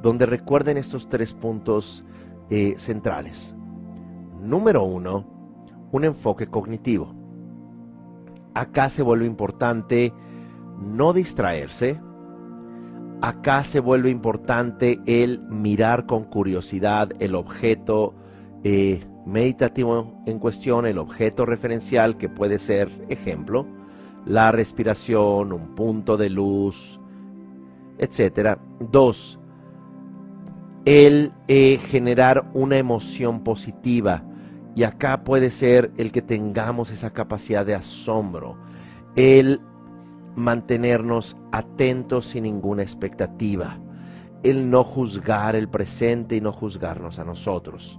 donde 0.00 0.26
recuerden 0.26 0.78
estos 0.78 1.08
tres 1.08 1.32
puntos 1.32 2.04
eh, 2.50 2.74
centrales. 2.78 3.54
Número 4.40 4.84
uno, 4.84 5.26
un 5.92 6.04
enfoque 6.04 6.46
cognitivo. 6.48 7.14
Acá 8.54 8.88
se 8.88 9.02
vuelve 9.02 9.26
importante 9.26 10.12
no 10.80 11.12
distraerse. 11.12 12.00
Acá 13.22 13.62
se 13.62 13.78
vuelve 13.78 14.10
importante 14.10 15.00
el 15.06 15.38
mirar 15.48 16.06
con 16.06 16.24
curiosidad 16.24 17.10
el 17.20 17.36
objeto 17.36 18.14
eh, 18.64 19.04
meditativo 19.24 20.20
en 20.26 20.40
cuestión, 20.40 20.86
el 20.86 20.98
objeto 20.98 21.46
referencial 21.46 22.16
que 22.16 22.28
puede 22.28 22.58
ser, 22.58 22.90
ejemplo, 23.08 23.64
la 24.26 24.50
respiración, 24.50 25.52
un 25.52 25.76
punto 25.76 26.16
de 26.16 26.30
luz, 26.30 26.98
etc. 27.98 28.58
Dos, 28.80 29.38
el 30.84 31.30
eh, 31.46 31.78
generar 31.78 32.50
una 32.54 32.76
emoción 32.76 33.44
positiva 33.44 34.24
y 34.74 34.82
acá 34.82 35.22
puede 35.22 35.52
ser 35.52 35.92
el 35.96 36.10
que 36.10 36.22
tengamos 36.22 36.90
esa 36.90 37.12
capacidad 37.12 37.64
de 37.64 37.76
asombro, 37.76 38.56
el 39.14 39.60
mantenernos 40.36 41.36
atentos 41.50 42.26
sin 42.26 42.44
ninguna 42.44 42.82
expectativa, 42.82 43.78
el 44.42 44.70
no 44.70 44.84
juzgar 44.84 45.56
el 45.56 45.68
presente 45.68 46.36
y 46.36 46.40
no 46.40 46.52
juzgarnos 46.52 47.18
a 47.18 47.24
nosotros. 47.24 47.98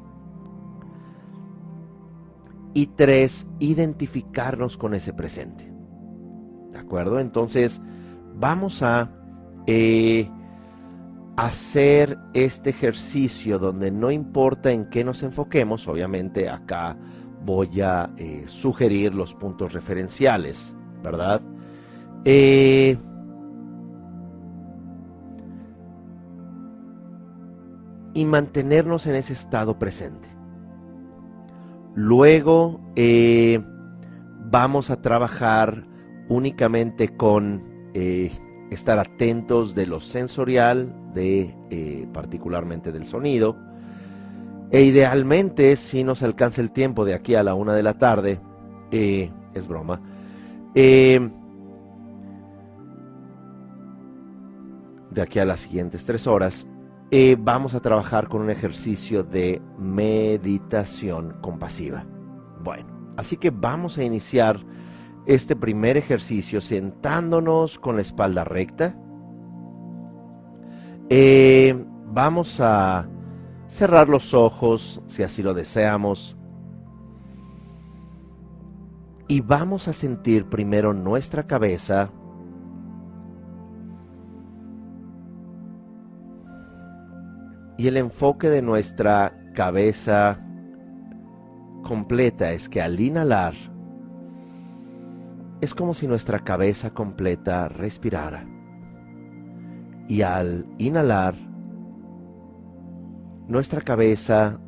Y 2.74 2.88
tres, 2.88 3.48
identificarnos 3.60 4.78
con 4.78 4.94
ese 4.96 5.14
presente. 5.14 5.72
¿De 6.72 6.80
acuerdo? 6.80 7.20
Entonces, 7.20 7.82
vamos 8.36 8.82
a... 8.82 9.10
Eh, 9.68 10.30
hacer 11.36 12.18
este 12.34 12.70
ejercicio 12.70 13.58
donde 13.58 13.92
no 13.92 14.12
importa 14.12 14.72
en 14.72 14.90
qué 14.90 15.04
nos 15.04 15.24
enfoquemos, 15.24 15.88
obviamente 15.88 16.50
acá 16.50 16.98
voy 17.44 17.82
a 17.82 18.12
eh, 18.18 18.44
sugerir 18.48 19.14
los 19.14 19.34
puntos 19.34 19.74
referenciales, 19.74 20.76
¿verdad? 21.02 21.42
Eh, 22.26 22.97
y 28.13 28.26
mantenernos 28.26 29.07
en 29.07 29.15
ese 29.15 29.34
estado 29.34 29.78
presente. 29.80 30.30
Luego 31.95 32.80
eh, 32.95 33.61
vamos 34.51 34.89
a 34.89 35.01
trabajar 35.01 35.86
únicamente 36.30 37.15
con 37.15 37.74
estar 38.74 38.99
atentos 38.99 39.76
de 39.76 39.86
lo 39.86 39.99
sensorial, 39.99 40.93
de 41.13 41.55
eh, 41.69 42.07
particularmente 42.13 42.91
del 42.91 43.05
sonido. 43.05 43.55
E 44.71 44.82
idealmente, 44.82 45.76
si 45.76 46.03
nos 46.03 46.24
alcanza 46.24 46.61
el 46.61 46.71
tiempo 46.71 47.05
de 47.05 47.13
aquí 47.13 47.36
a 47.36 47.43
la 47.43 47.53
una 47.53 47.74
de 47.74 47.84
la 47.84 47.97
tarde, 47.97 48.39
eh, 48.91 49.32
es 49.53 49.67
broma, 49.67 50.01
de 55.14 55.22
aquí 55.22 55.39
a 55.39 55.45
las 55.45 55.61
siguientes 55.61 56.05
tres 56.05 56.28
horas, 56.28 56.68
vamos 57.39 57.76
a 57.76 57.80
trabajar 57.80 58.28
con 58.28 58.41
un 58.41 58.49
ejercicio 58.49 59.24
de 59.24 59.61
meditación 59.78 61.38
compasiva. 61.41 62.05
Bueno, 62.64 63.14
así 63.18 63.38
que 63.38 63.51
vamos 63.51 63.97
a 63.97 64.03
iniciar 64.03 64.59
este 65.26 65.55
primer 65.55 65.97
ejercicio 65.97 66.59
sentándonos 66.61 67.80
con 67.80 67.95
la 67.95 68.01
espalda 68.01 68.43
recta. 68.43 68.95
Eh, 71.09 71.86
vamos 72.07 72.59
a 72.59 73.07
cerrar 73.68 74.09
los 74.09 74.34
ojos 74.34 75.01
si 75.05 75.24
así 75.24 75.43
lo 75.43 75.53
deseamos. 75.53 76.38
Y 79.28 79.41
vamos 79.41 79.88
a 79.88 79.93
sentir 79.93 80.45
primero 80.45 80.93
nuestra 80.93 81.47
cabeza. 81.47 82.11
Y 87.84 87.88
el 87.90 87.98
enfoque 87.98 88.50
de 88.50 88.62
nuestra 88.62 89.34
cabeza 89.54 90.40
completa 91.84 92.54
es 92.54 92.70
que 92.70 92.82
al 92.82 92.98
inhalar, 92.98 93.56
es 95.60 95.74
como 95.74 95.94
si 95.94 96.08
nuestra 96.08 96.40
cabeza 96.40 96.92
completa 96.92 97.68
respirara. 97.68 98.48
Y 100.08 100.22
al 100.22 100.66
inhalar, 100.78 101.36
nuestra 103.50 103.82
cabeza, 103.82 104.62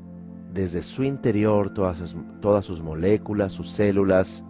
desde 0.51 0.83
su 0.83 1.05
interior, 1.05 1.73
todas 1.73 1.99
sus, 1.99 2.17
todas 2.41 2.65
sus 2.65 2.83
moléculas, 2.83 3.53
sus 3.53 3.71
células, 3.71 4.43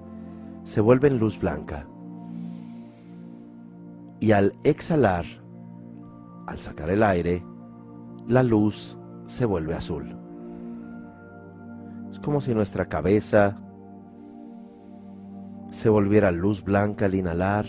se 0.63 0.81
vuelven 0.81 1.19
luz 1.19 1.39
blanca. 1.39 1.85
Y 4.19 4.31
al 4.31 4.55
exhalar, 4.63 5.25
al 6.47 6.57
sacar 6.57 6.89
el 6.89 7.03
aire, 7.03 7.43
la 8.27 8.43
luz 8.43 8.97
se 9.25 9.45
vuelve 9.45 9.75
azul. 9.75 10.15
Es 12.09 12.19
como 12.19 12.41
si 12.41 12.53
nuestra 12.53 12.87
cabeza 12.87 13.57
se 15.69 15.89
volviera 15.89 16.31
luz 16.31 16.63
blanca 16.63 17.05
al 17.05 17.15
inhalar 17.15 17.65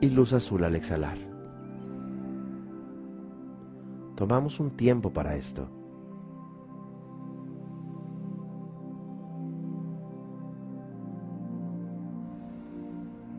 y 0.00 0.10
luz 0.10 0.32
azul 0.32 0.64
al 0.64 0.74
exhalar. 0.74 1.18
Tomamos 4.16 4.60
un 4.60 4.70
tiempo 4.70 5.12
para 5.12 5.34
esto. 5.34 5.68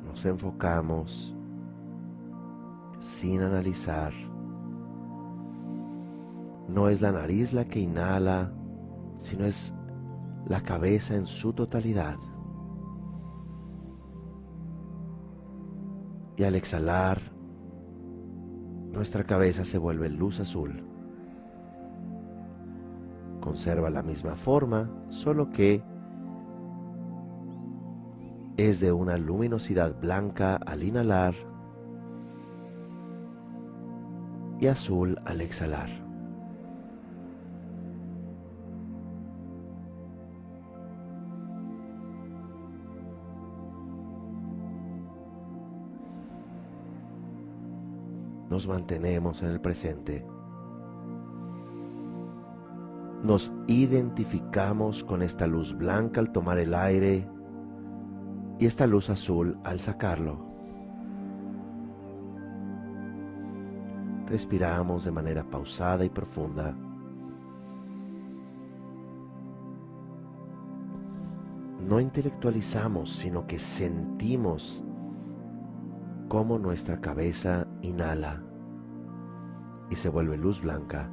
Nos 0.05 0.25
enfocamos 0.25 1.35
sin 2.99 3.41
analizar. 3.41 4.13
No 6.67 6.89
es 6.89 7.01
la 7.01 7.11
nariz 7.11 7.53
la 7.53 7.65
que 7.65 7.79
inhala, 7.79 8.51
sino 9.17 9.45
es 9.45 9.73
la 10.47 10.61
cabeza 10.61 11.15
en 11.15 11.25
su 11.25 11.53
totalidad. 11.53 12.17
Y 16.37 16.43
al 16.43 16.55
exhalar, 16.55 17.21
nuestra 18.91 19.23
cabeza 19.23 19.63
se 19.63 19.77
vuelve 19.77 20.09
luz 20.09 20.39
azul. 20.39 20.83
Conserva 23.41 23.89
la 23.89 24.01
misma 24.01 24.35
forma, 24.35 24.89
solo 25.09 25.51
que 25.51 25.83
es 28.57 28.79
de 28.79 28.91
una 28.91 29.17
luminosidad 29.17 29.99
blanca 29.99 30.55
al 30.55 30.83
inhalar 30.83 31.35
y 34.59 34.67
azul 34.67 35.19
al 35.25 35.41
exhalar. 35.41 36.04
Nos 48.55 48.67
mantenemos 48.67 49.41
en 49.41 49.49
el 49.49 49.59
presente. 49.59 50.25
Nos 53.21 53.51
identificamos 53.67 55.03
con 55.03 55.21
esta 55.21 55.45
luz 55.45 55.77
blanca 55.77 56.21
al 56.21 56.31
tomar 56.31 56.59
el 56.59 56.73
aire 56.73 57.27
y 58.57 58.65
esta 58.65 58.87
luz 58.87 59.09
azul 59.09 59.57
al 59.65 59.81
sacarlo. 59.81 60.39
Respiramos 64.27 65.03
de 65.03 65.11
manera 65.11 65.43
pausada 65.43 66.05
y 66.05 66.09
profunda. 66.09 66.73
No 71.85 71.99
intelectualizamos, 71.99 73.17
sino 73.17 73.45
que 73.47 73.59
sentimos 73.59 74.81
cómo 76.29 76.57
nuestra 76.57 77.01
cabeza 77.01 77.67
inhala 77.81 78.44
y 79.89 79.95
se 79.95 80.09
vuelve 80.09 80.37
luz 80.37 80.61
blanca. 80.61 81.09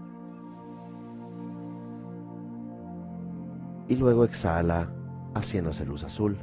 Y 3.88 3.96
luego 3.96 4.24
exhala 4.24 4.88
haciéndose 5.34 5.84
luz 5.84 6.04
azul. 6.04 6.38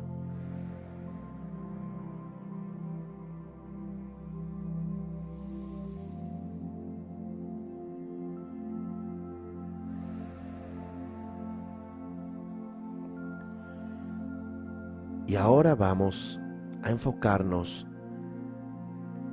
Y 15.28 15.36
ahora 15.36 15.76
vamos 15.76 16.40
a 16.82 16.90
enfocarnos 16.90 17.86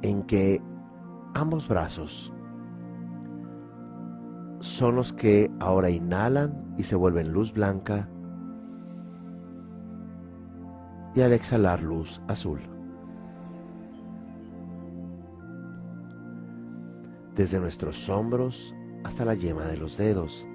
en 0.02 0.24
que 0.24 0.60
ambos 1.34 1.66
brazos 1.68 2.32
son 4.76 4.94
los 4.94 5.14
que 5.14 5.50
ahora 5.58 5.88
inhalan 5.88 6.74
y 6.76 6.84
se 6.84 6.96
vuelven 6.96 7.32
luz 7.32 7.50
blanca 7.50 8.10
y 11.14 11.22
al 11.22 11.32
exhalar 11.32 11.82
luz 11.82 12.20
azul. 12.28 12.60
Desde 17.34 17.58
nuestros 17.58 18.06
hombros 18.10 18.74
hasta 19.02 19.24
la 19.24 19.32
yema 19.32 19.64
de 19.64 19.78
los 19.78 19.96
dedos. 19.96 20.46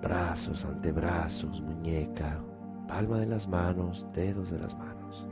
brazos, 0.00 0.64
antebrazos, 0.64 1.60
muñeca, 1.60 2.40
palma 2.88 3.18
de 3.18 3.26
las 3.26 3.46
manos, 3.46 4.06
dedos 4.14 4.50
de 4.50 4.58
las 4.58 4.76
manos, 4.78 5.26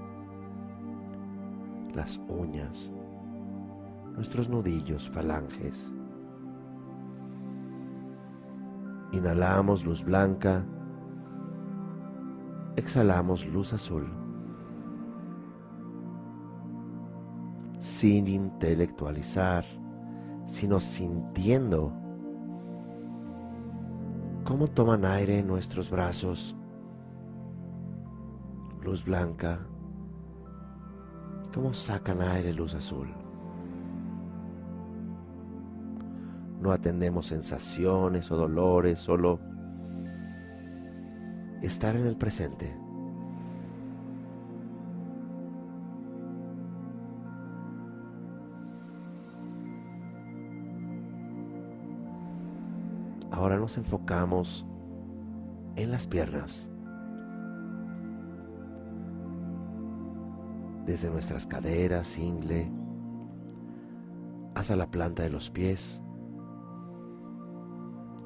las 1.94 2.20
uñas, 2.28 2.92
nuestros 4.18 4.48
nudillos, 4.48 5.08
falanges. 5.08 5.92
Inhalamos 9.12 9.84
luz 9.84 10.02
blanca, 10.02 10.64
exhalamos 12.74 13.46
luz 13.46 13.72
azul, 13.72 14.08
sin 17.78 18.26
intelectualizar, 18.26 19.64
sino 20.44 20.80
sintiendo 20.80 21.92
cómo 24.44 24.66
toman 24.66 25.04
aire 25.04 25.44
nuestros 25.44 25.88
brazos, 25.88 26.56
luz 28.82 29.04
blanca, 29.04 29.60
cómo 31.54 31.72
sacan 31.72 32.20
aire 32.20 32.52
luz 32.52 32.74
azul. 32.74 33.27
No 36.68 36.74
atendemos 36.74 37.24
sensaciones 37.24 38.30
o 38.30 38.36
dolores, 38.36 39.00
solo 39.00 39.40
estar 41.62 41.96
en 41.96 42.06
el 42.06 42.14
presente. 42.14 42.76
Ahora 53.30 53.56
nos 53.56 53.78
enfocamos 53.78 54.66
en 55.76 55.90
las 55.90 56.06
piernas. 56.06 56.68
Desde 60.84 61.08
nuestras 61.08 61.46
caderas, 61.46 62.18
ingle, 62.18 62.70
hasta 64.54 64.76
la 64.76 64.90
planta 64.90 65.22
de 65.22 65.30
los 65.30 65.48
pies. 65.48 66.02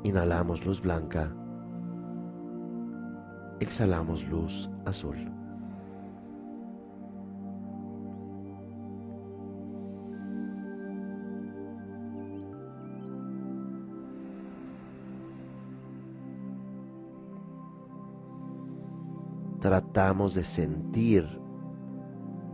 Inhalamos 0.04 0.64
luz 0.64 0.80
blanca. 0.80 1.32
Exhalamos 3.60 4.26
luz 4.28 4.68
azul. 4.84 5.32
tratamos 19.62 20.34
de 20.34 20.42
sentir 20.42 21.24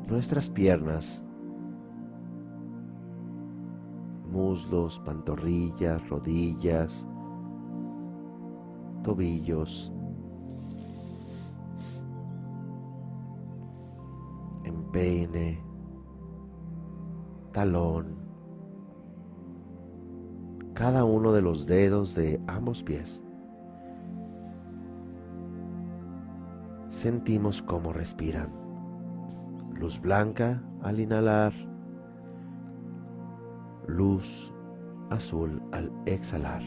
nuestras 0.07 0.51
piernas, 0.51 1.25
muslos, 4.31 5.01
pantorrillas, 5.07 6.07
rodillas, 6.11 7.07
tobillos, 9.03 9.93
empeine, 14.65 15.63
talón, 17.53 18.17
cada 20.75 21.05
uno 21.05 21.33
de 21.33 21.43
los 21.43 21.67
dedos 21.67 22.15
de 22.15 22.41
ambos 22.47 22.83
pies. 22.83 23.23
sentimos 26.99 27.63
cómo 27.63 27.93
respiran. 27.93 28.51
Luz 29.73 30.01
blanca 30.01 30.61
al 30.83 30.99
inhalar, 30.99 31.53
luz 33.87 34.53
azul 35.09 35.63
al 35.71 35.93
exhalar. 36.07 36.63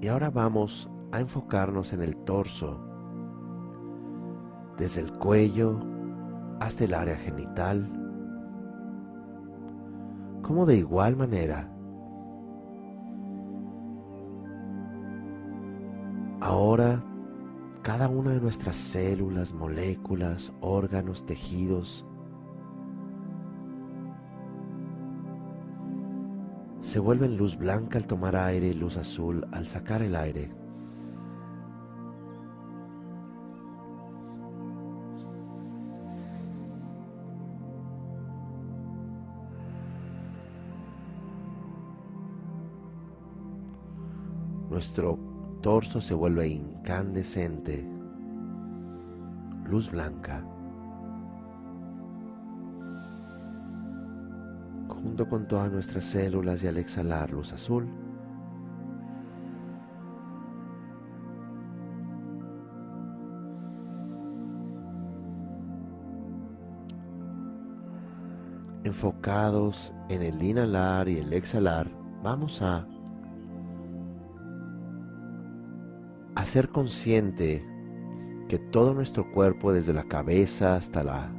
Y 0.00 0.08
ahora 0.08 0.30
vamos 0.30 0.90
a 1.12 1.20
enfocarnos 1.20 1.92
en 1.92 2.02
el 2.02 2.16
torso, 2.16 2.80
desde 4.78 5.02
el 5.02 5.12
cuello 5.12 5.78
hasta 6.60 6.84
el 6.84 6.94
área 6.94 7.16
genital, 7.16 7.90
como 10.42 10.64
de 10.66 10.76
igual 10.76 11.16
manera 11.16 11.70
ahora 16.40 17.04
cada 17.82 18.08
una 18.08 18.32
de 18.32 18.40
nuestras 18.40 18.76
células, 18.76 19.52
moléculas, 19.52 20.52
órganos, 20.60 21.24
tejidos 21.24 22.06
se 26.90 26.98
vuelven 26.98 27.36
luz 27.36 27.56
blanca 27.56 27.98
al 27.98 28.04
tomar 28.04 28.34
aire 28.34 28.74
luz 28.74 28.96
azul 28.96 29.46
al 29.52 29.64
sacar 29.64 30.02
el 30.02 30.16
aire. 30.16 30.50
Nuestro 44.68 45.16
torso 45.62 46.00
se 46.00 46.14
vuelve 46.14 46.48
incandescente, 46.48 47.86
luz 49.64 49.92
blanca. 49.92 50.44
Junto 54.94 55.28
con 55.28 55.46
todas 55.46 55.70
nuestras 55.72 56.04
células 56.04 56.62
y 56.62 56.66
al 56.66 56.78
exhalar 56.78 57.32
luz 57.32 57.52
azul. 57.52 57.88
enfocados 68.82 69.94
en 70.08 70.22
el 70.22 70.42
inhalar 70.42 71.08
y 71.08 71.18
el 71.18 71.32
exhalar, 71.32 71.90
vamos 72.22 72.60
a 72.62 72.86
hacer 76.34 76.70
consciente 76.70 77.64
que 78.48 78.58
todo 78.58 78.94
nuestro 78.94 79.30
cuerpo, 79.30 79.72
desde 79.72 79.92
la 79.92 80.04
cabeza 80.04 80.76
hasta 80.76 81.02
la 81.02 81.30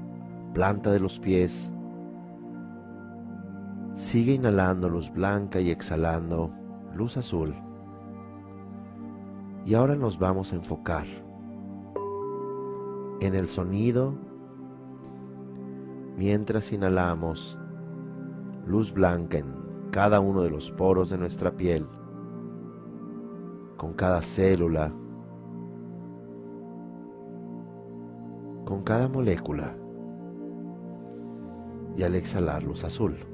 planta 0.54 0.92
de 0.92 1.00
los 1.00 1.20
pies, 1.20 1.74
sigue 4.12 4.34
inhalando 4.34 4.90
luz 4.90 5.10
blanca 5.10 5.62
y 5.62 5.72
exhalando 5.72 6.52
luz 6.94 7.16
azul. 7.16 7.56
Y 9.66 9.74
ahora 9.74 9.96
nos 9.96 10.20
vamos 10.20 10.52
a 10.52 10.58
enfocar 10.58 11.06
en 13.22 13.34
el 13.34 13.48
sonido 13.48 14.14
mientras 16.18 16.74
inhalamos 16.74 17.58
luz 18.68 18.92
blanca 18.92 19.38
en 19.38 19.46
cada 19.92 20.20
uno 20.20 20.42
de 20.42 20.50
los 20.50 20.72
poros 20.72 21.10
de 21.10 21.18
nuestra 21.18 21.52
piel, 21.56 21.88
con 23.78 23.94
cada 23.94 24.22
célula, 24.22 24.92
con 28.66 28.84
cada 28.84 29.08
molécula 29.08 29.74
y 31.96 32.04
al 32.04 32.16
exhalar 32.16 32.62
luz 32.64 32.84
azul. 32.84 33.31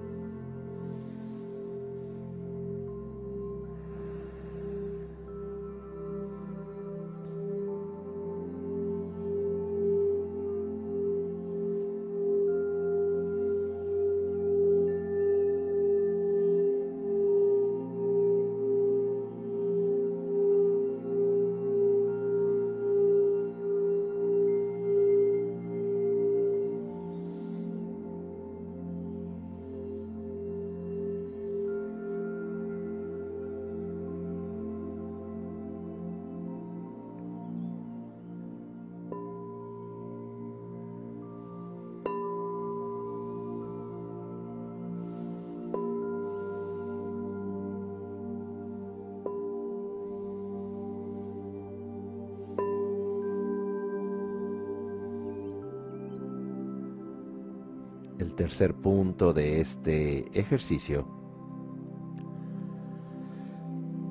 Tercer 58.37 58.73
punto 58.75 59.33
de 59.33 59.59
este 59.59 60.39
ejercicio 60.39 61.05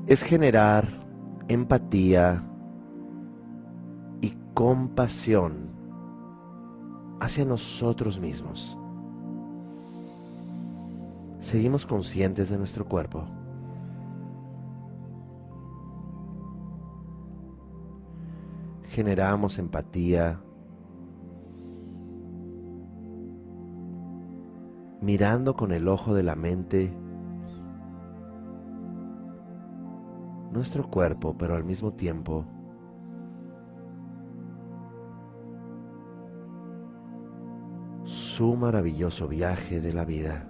es 0.07 0.23
generar 0.23 0.87
empatía 1.49 2.45
y 4.21 4.37
compasión 4.53 5.71
hacia 7.21 7.45
nosotros 7.45 8.21
mismos. 8.21 8.77
Seguimos 11.39 11.87
conscientes 11.87 12.51
de 12.51 12.59
nuestro 12.59 12.85
cuerpo. 12.85 13.25
Generamos 18.89 19.59
empatía 19.59 20.41
mirando 25.07 25.55
con 25.55 25.71
el 25.71 25.87
ojo 25.87 26.15
de 26.15 26.25
la 26.25 26.35
mente 26.35 26.93
nuestro 30.51 30.91
cuerpo, 30.91 31.37
pero 31.39 31.55
al 31.55 31.63
mismo 31.63 31.93
tiempo 31.93 32.45
su 38.03 38.57
maravilloso 38.57 39.29
viaje 39.29 39.81
de 39.81 39.93
la 39.93 40.05
vida 40.05 40.49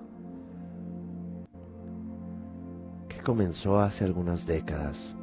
que 3.09 3.21
comenzó 3.23 3.79
hace 3.79 4.07
algunas 4.07 4.47
décadas 4.47 5.19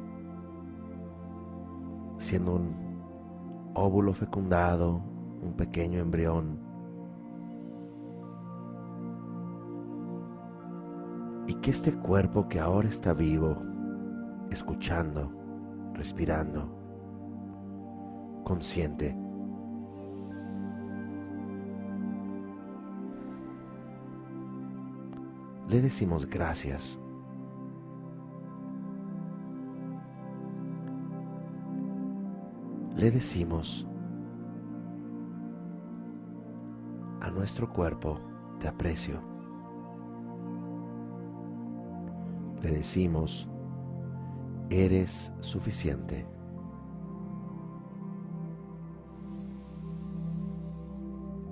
siendo 2.18 2.54
un 2.54 3.72
óvulo 3.74 4.14
fecundado, 4.14 5.02
un 5.42 5.54
pequeño 5.56 5.98
embrión 5.98 6.73
que 11.64 11.70
este 11.70 11.94
cuerpo 11.94 12.46
que 12.46 12.60
ahora 12.60 12.88
está 12.90 13.14
vivo, 13.14 13.56
escuchando, 14.50 15.32
respirando, 15.94 16.68
consciente, 18.44 19.16
le 25.70 25.80
decimos 25.80 26.28
gracias. 26.28 26.98
Le 32.94 33.10
decimos 33.10 33.88
a 37.22 37.30
nuestro 37.30 37.72
cuerpo, 37.72 38.20
te 38.60 38.68
aprecio. 38.68 39.33
Le 42.64 42.70
decimos, 42.70 43.46
eres 44.70 45.30
suficiente. 45.40 46.26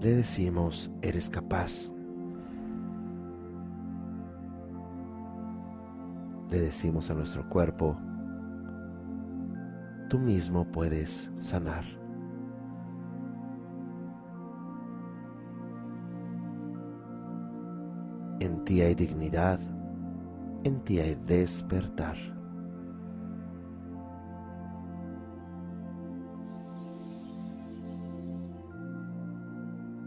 Le 0.00 0.14
decimos, 0.14 0.90
eres 1.02 1.28
capaz. 1.28 1.92
Le 6.48 6.60
decimos 6.60 7.10
a 7.10 7.14
nuestro 7.14 7.46
cuerpo, 7.46 7.94
tú 10.08 10.18
mismo 10.18 10.64
puedes 10.64 11.30
sanar. 11.38 11.84
En 18.40 18.64
ti 18.64 18.80
hay 18.80 18.94
dignidad, 18.94 19.60
en 20.64 20.80
ti 20.84 21.00
hay 21.00 21.14
despertar. 21.14 22.16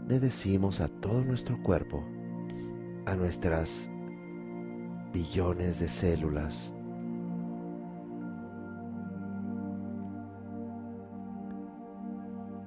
Le 0.08 0.20
decimos 0.20 0.80
a 0.80 0.88
todo 0.88 1.24
nuestro 1.24 1.60
cuerpo, 1.62 2.02
a 3.06 3.16
nuestras 3.16 3.90
billones 5.12 5.80
de 5.80 5.88
células, 5.88 6.72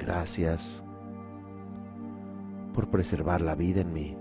gracias 0.10 0.84
por 2.74 2.90
preservar 2.90 3.42
la 3.42 3.56
vida 3.56 3.82
en 3.82 3.94
mí. 3.94 4.18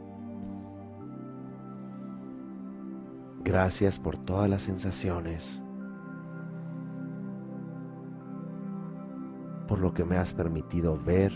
Gracias 3.60 3.98
por 3.98 4.16
todas 4.16 4.48
las 4.48 4.62
sensaciones, 4.62 5.64
por 9.66 9.80
lo 9.80 9.92
que 9.92 10.04
me 10.04 10.16
has 10.16 10.32
permitido 10.32 10.96
ver 10.96 11.32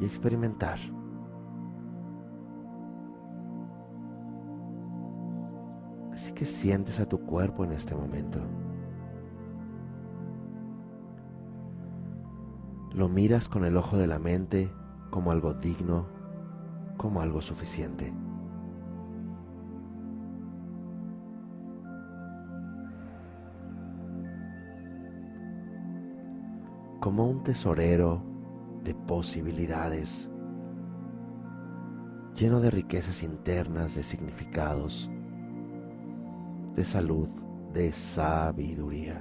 y 0.00 0.04
experimentar. 0.04 0.80
Así 6.12 6.32
que 6.32 6.44
sientes 6.44 6.98
a 6.98 7.08
tu 7.08 7.20
cuerpo 7.26 7.62
en 7.62 7.70
este 7.70 7.94
momento. 7.94 8.40
lo 12.92 13.08
miras 13.08 13.48
con 13.48 13.64
el 13.64 13.76
ojo 13.76 13.96
de 13.96 14.08
la 14.08 14.18
mente 14.18 14.68
como 15.10 15.30
algo 15.30 15.54
digno, 15.54 16.06
como 16.96 17.20
algo 17.20 17.40
suficiente. 17.40 18.12
Como 27.02 27.26
un 27.28 27.42
tesorero 27.42 28.22
de 28.84 28.94
posibilidades, 28.94 30.30
lleno 32.36 32.60
de 32.60 32.70
riquezas 32.70 33.24
internas, 33.24 33.96
de 33.96 34.04
significados, 34.04 35.10
de 36.76 36.84
salud, 36.84 37.28
de 37.72 37.92
sabiduría. 37.92 39.20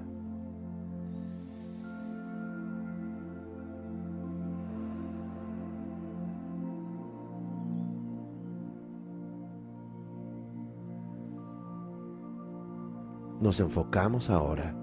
Nos 13.41 13.59
enfocamos 13.59 14.29
ahora 14.29 14.75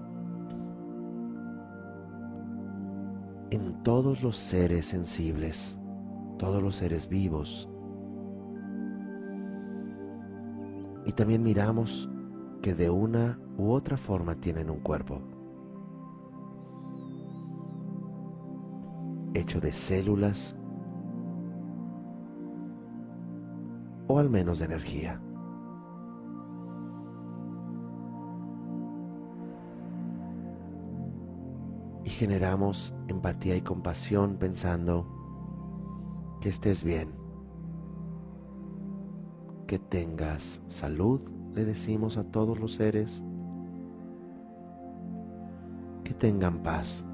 en 3.51 3.83
todos 3.83 4.21
los 4.21 4.37
seres 4.37 4.87
sensibles, 4.87 5.79
todos 6.37 6.61
los 6.61 6.75
seres 6.75 7.09
vivos. 7.09 7.69
Y 11.05 11.11
también 11.13 11.41
miramos 11.41 12.09
que 12.61 12.75
de 12.75 12.89
una 12.89 13.39
u 13.57 13.71
otra 13.71 13.97
forma 13.97 14.35
tienen 14.35 14.69
un 14.69 14.79
cuerpo, 14.79 15.21
hecho 19.33 19.59
de 19.59 19.73
células 19.73 20.55
o 24.07 24.19
al 24.19 24.29
menos 24.29 24.59
de 24.59 24.65
energía. 24.65 25.21
Generamos 32.19 32.93
empatía 33.07 33.55
y 33.55 33.61
compasión 33.61 34.35
pensando 34.35 35.07
que 36.41 36.49
estés 36.49 36.83
bien, 36.83 37.13
que 39.67 39.79
tengas 39.79 40.61
salud 40.67 41.21
le 41.53 41.63
decimos 41.63 42.17
a 42.17 42.25
todos 42.25 42.59
los 42.59 42.73
seres 42.73 43.23
que 46.03 46.13
tengan 46.13 46.61
paz, 46.61 47.05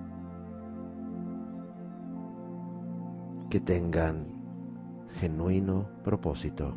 que 3.51 3.60
tengan 3.60 4.26
genuino 5.20 5.88
propósito, 6.03 6.74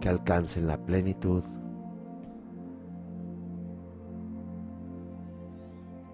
que 0.00 0.08
alcancen 0.08 0.66
la 0.66 0.84
plenitud, 0.84 1.44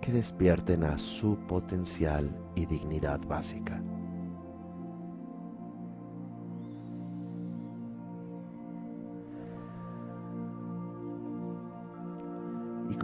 que 0.04 0.12
despierten 0.12 0.84
a 0.84 0.98
su 0.98 1.38
potencial 1.46 2.30
y 2.54 2.66
dignidad 2.66 3.20
básica. 3.26 3.82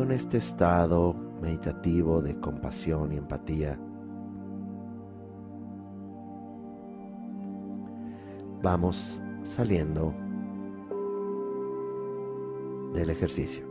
con 0.01 0.13
este 0.13 0.39
estado 0.39 1.15
meditativo 1.43 2.23
de 2.23 2.41
compasión 2.41 3.13
y 3.13 3.19
empatía, 3.19 3.79
vamos 8.63 9.21
saliendo 9.43 10.15
del 12.95 13.11
ejercicio. 13.11 13.70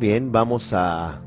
Bien, 0.00 0.32
vamos 0.32 0.72
a 0.72 1.20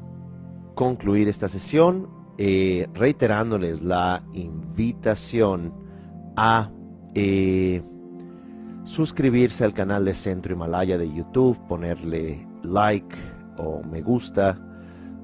concluir 0.73 1.29
esta 1.29 1.47
sesión 1.47 2.09
eh, 2.39 2.87
reiterándoles 2.95 3.83
la 3.83 4.23
invitación 4.33 5.71
a 6.35 6.71
eh, 7.13 7.83
suscribirse 8.83 9.63
al 9.63 9.75
canal 9.75 10.05
de 10.05 10.15
Centro 10.15 10.53
Himalaya 10.53 10.97
de 10.97 11.13
YouTube, 11.13 11.55
ponerle 11.67 12.47
like 12.63 13.15
o 13.57 13.83
me 13.83 14.01
gusta. 14.01 14.59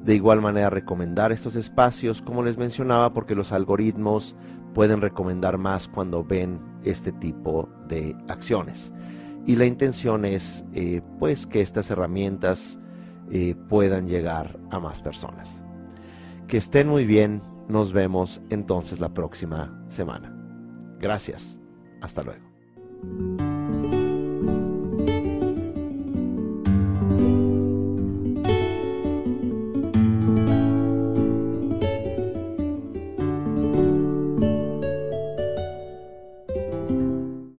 De 0.04 0.14
igual 0.14 0.41
manera 0.41 0.70
recomendar 0.70 1.32
estos 1.32 1.56
espacios, 1.56 2.22
como 2.22 2.43
les 2.43 2.60
mencionaba, 2.60 3.14
porque 3.14 3.34
los 3.34 3.52
algoritmos 3.52 4.36
pueden 4.76 5.02
recomendar 5.02 5.58
más 5.58 5.88
cuando 5.88 6.24
ven 6.24 6.60
este 6.84 7.12
tipo 7.12 7.68
de 7.88 8.16
acciones. 8.28 8.93
Y 9.47 9.56
la 9.56 9.66
intención 9.66 10.24
es 10.24 10.64
eh, 10.74 11.02
pues 11.18 11.47
que 11.47 11.62
estas 11.62 11.89
herramientas 11.89 12.80
puedan 13.68 14.08
llegar 14.08 14.60
a 14.72 14.80
más 14.80 15.02
personas. 15.02 15.64
Que 16.48 16.58
estén 16.58 16.88
muy 16.88 17.06
bien, 17.06 17.42
nos 17.68 17.94
vemos 17.94 18.42
entonces 18.50 19.00
la 19.00 19.14
próxima 19.14 19.84
semana. 19.88 20.36
Gracias, 21.00 21.60
hasta 22.02 22.24
luego. 22.24 23.49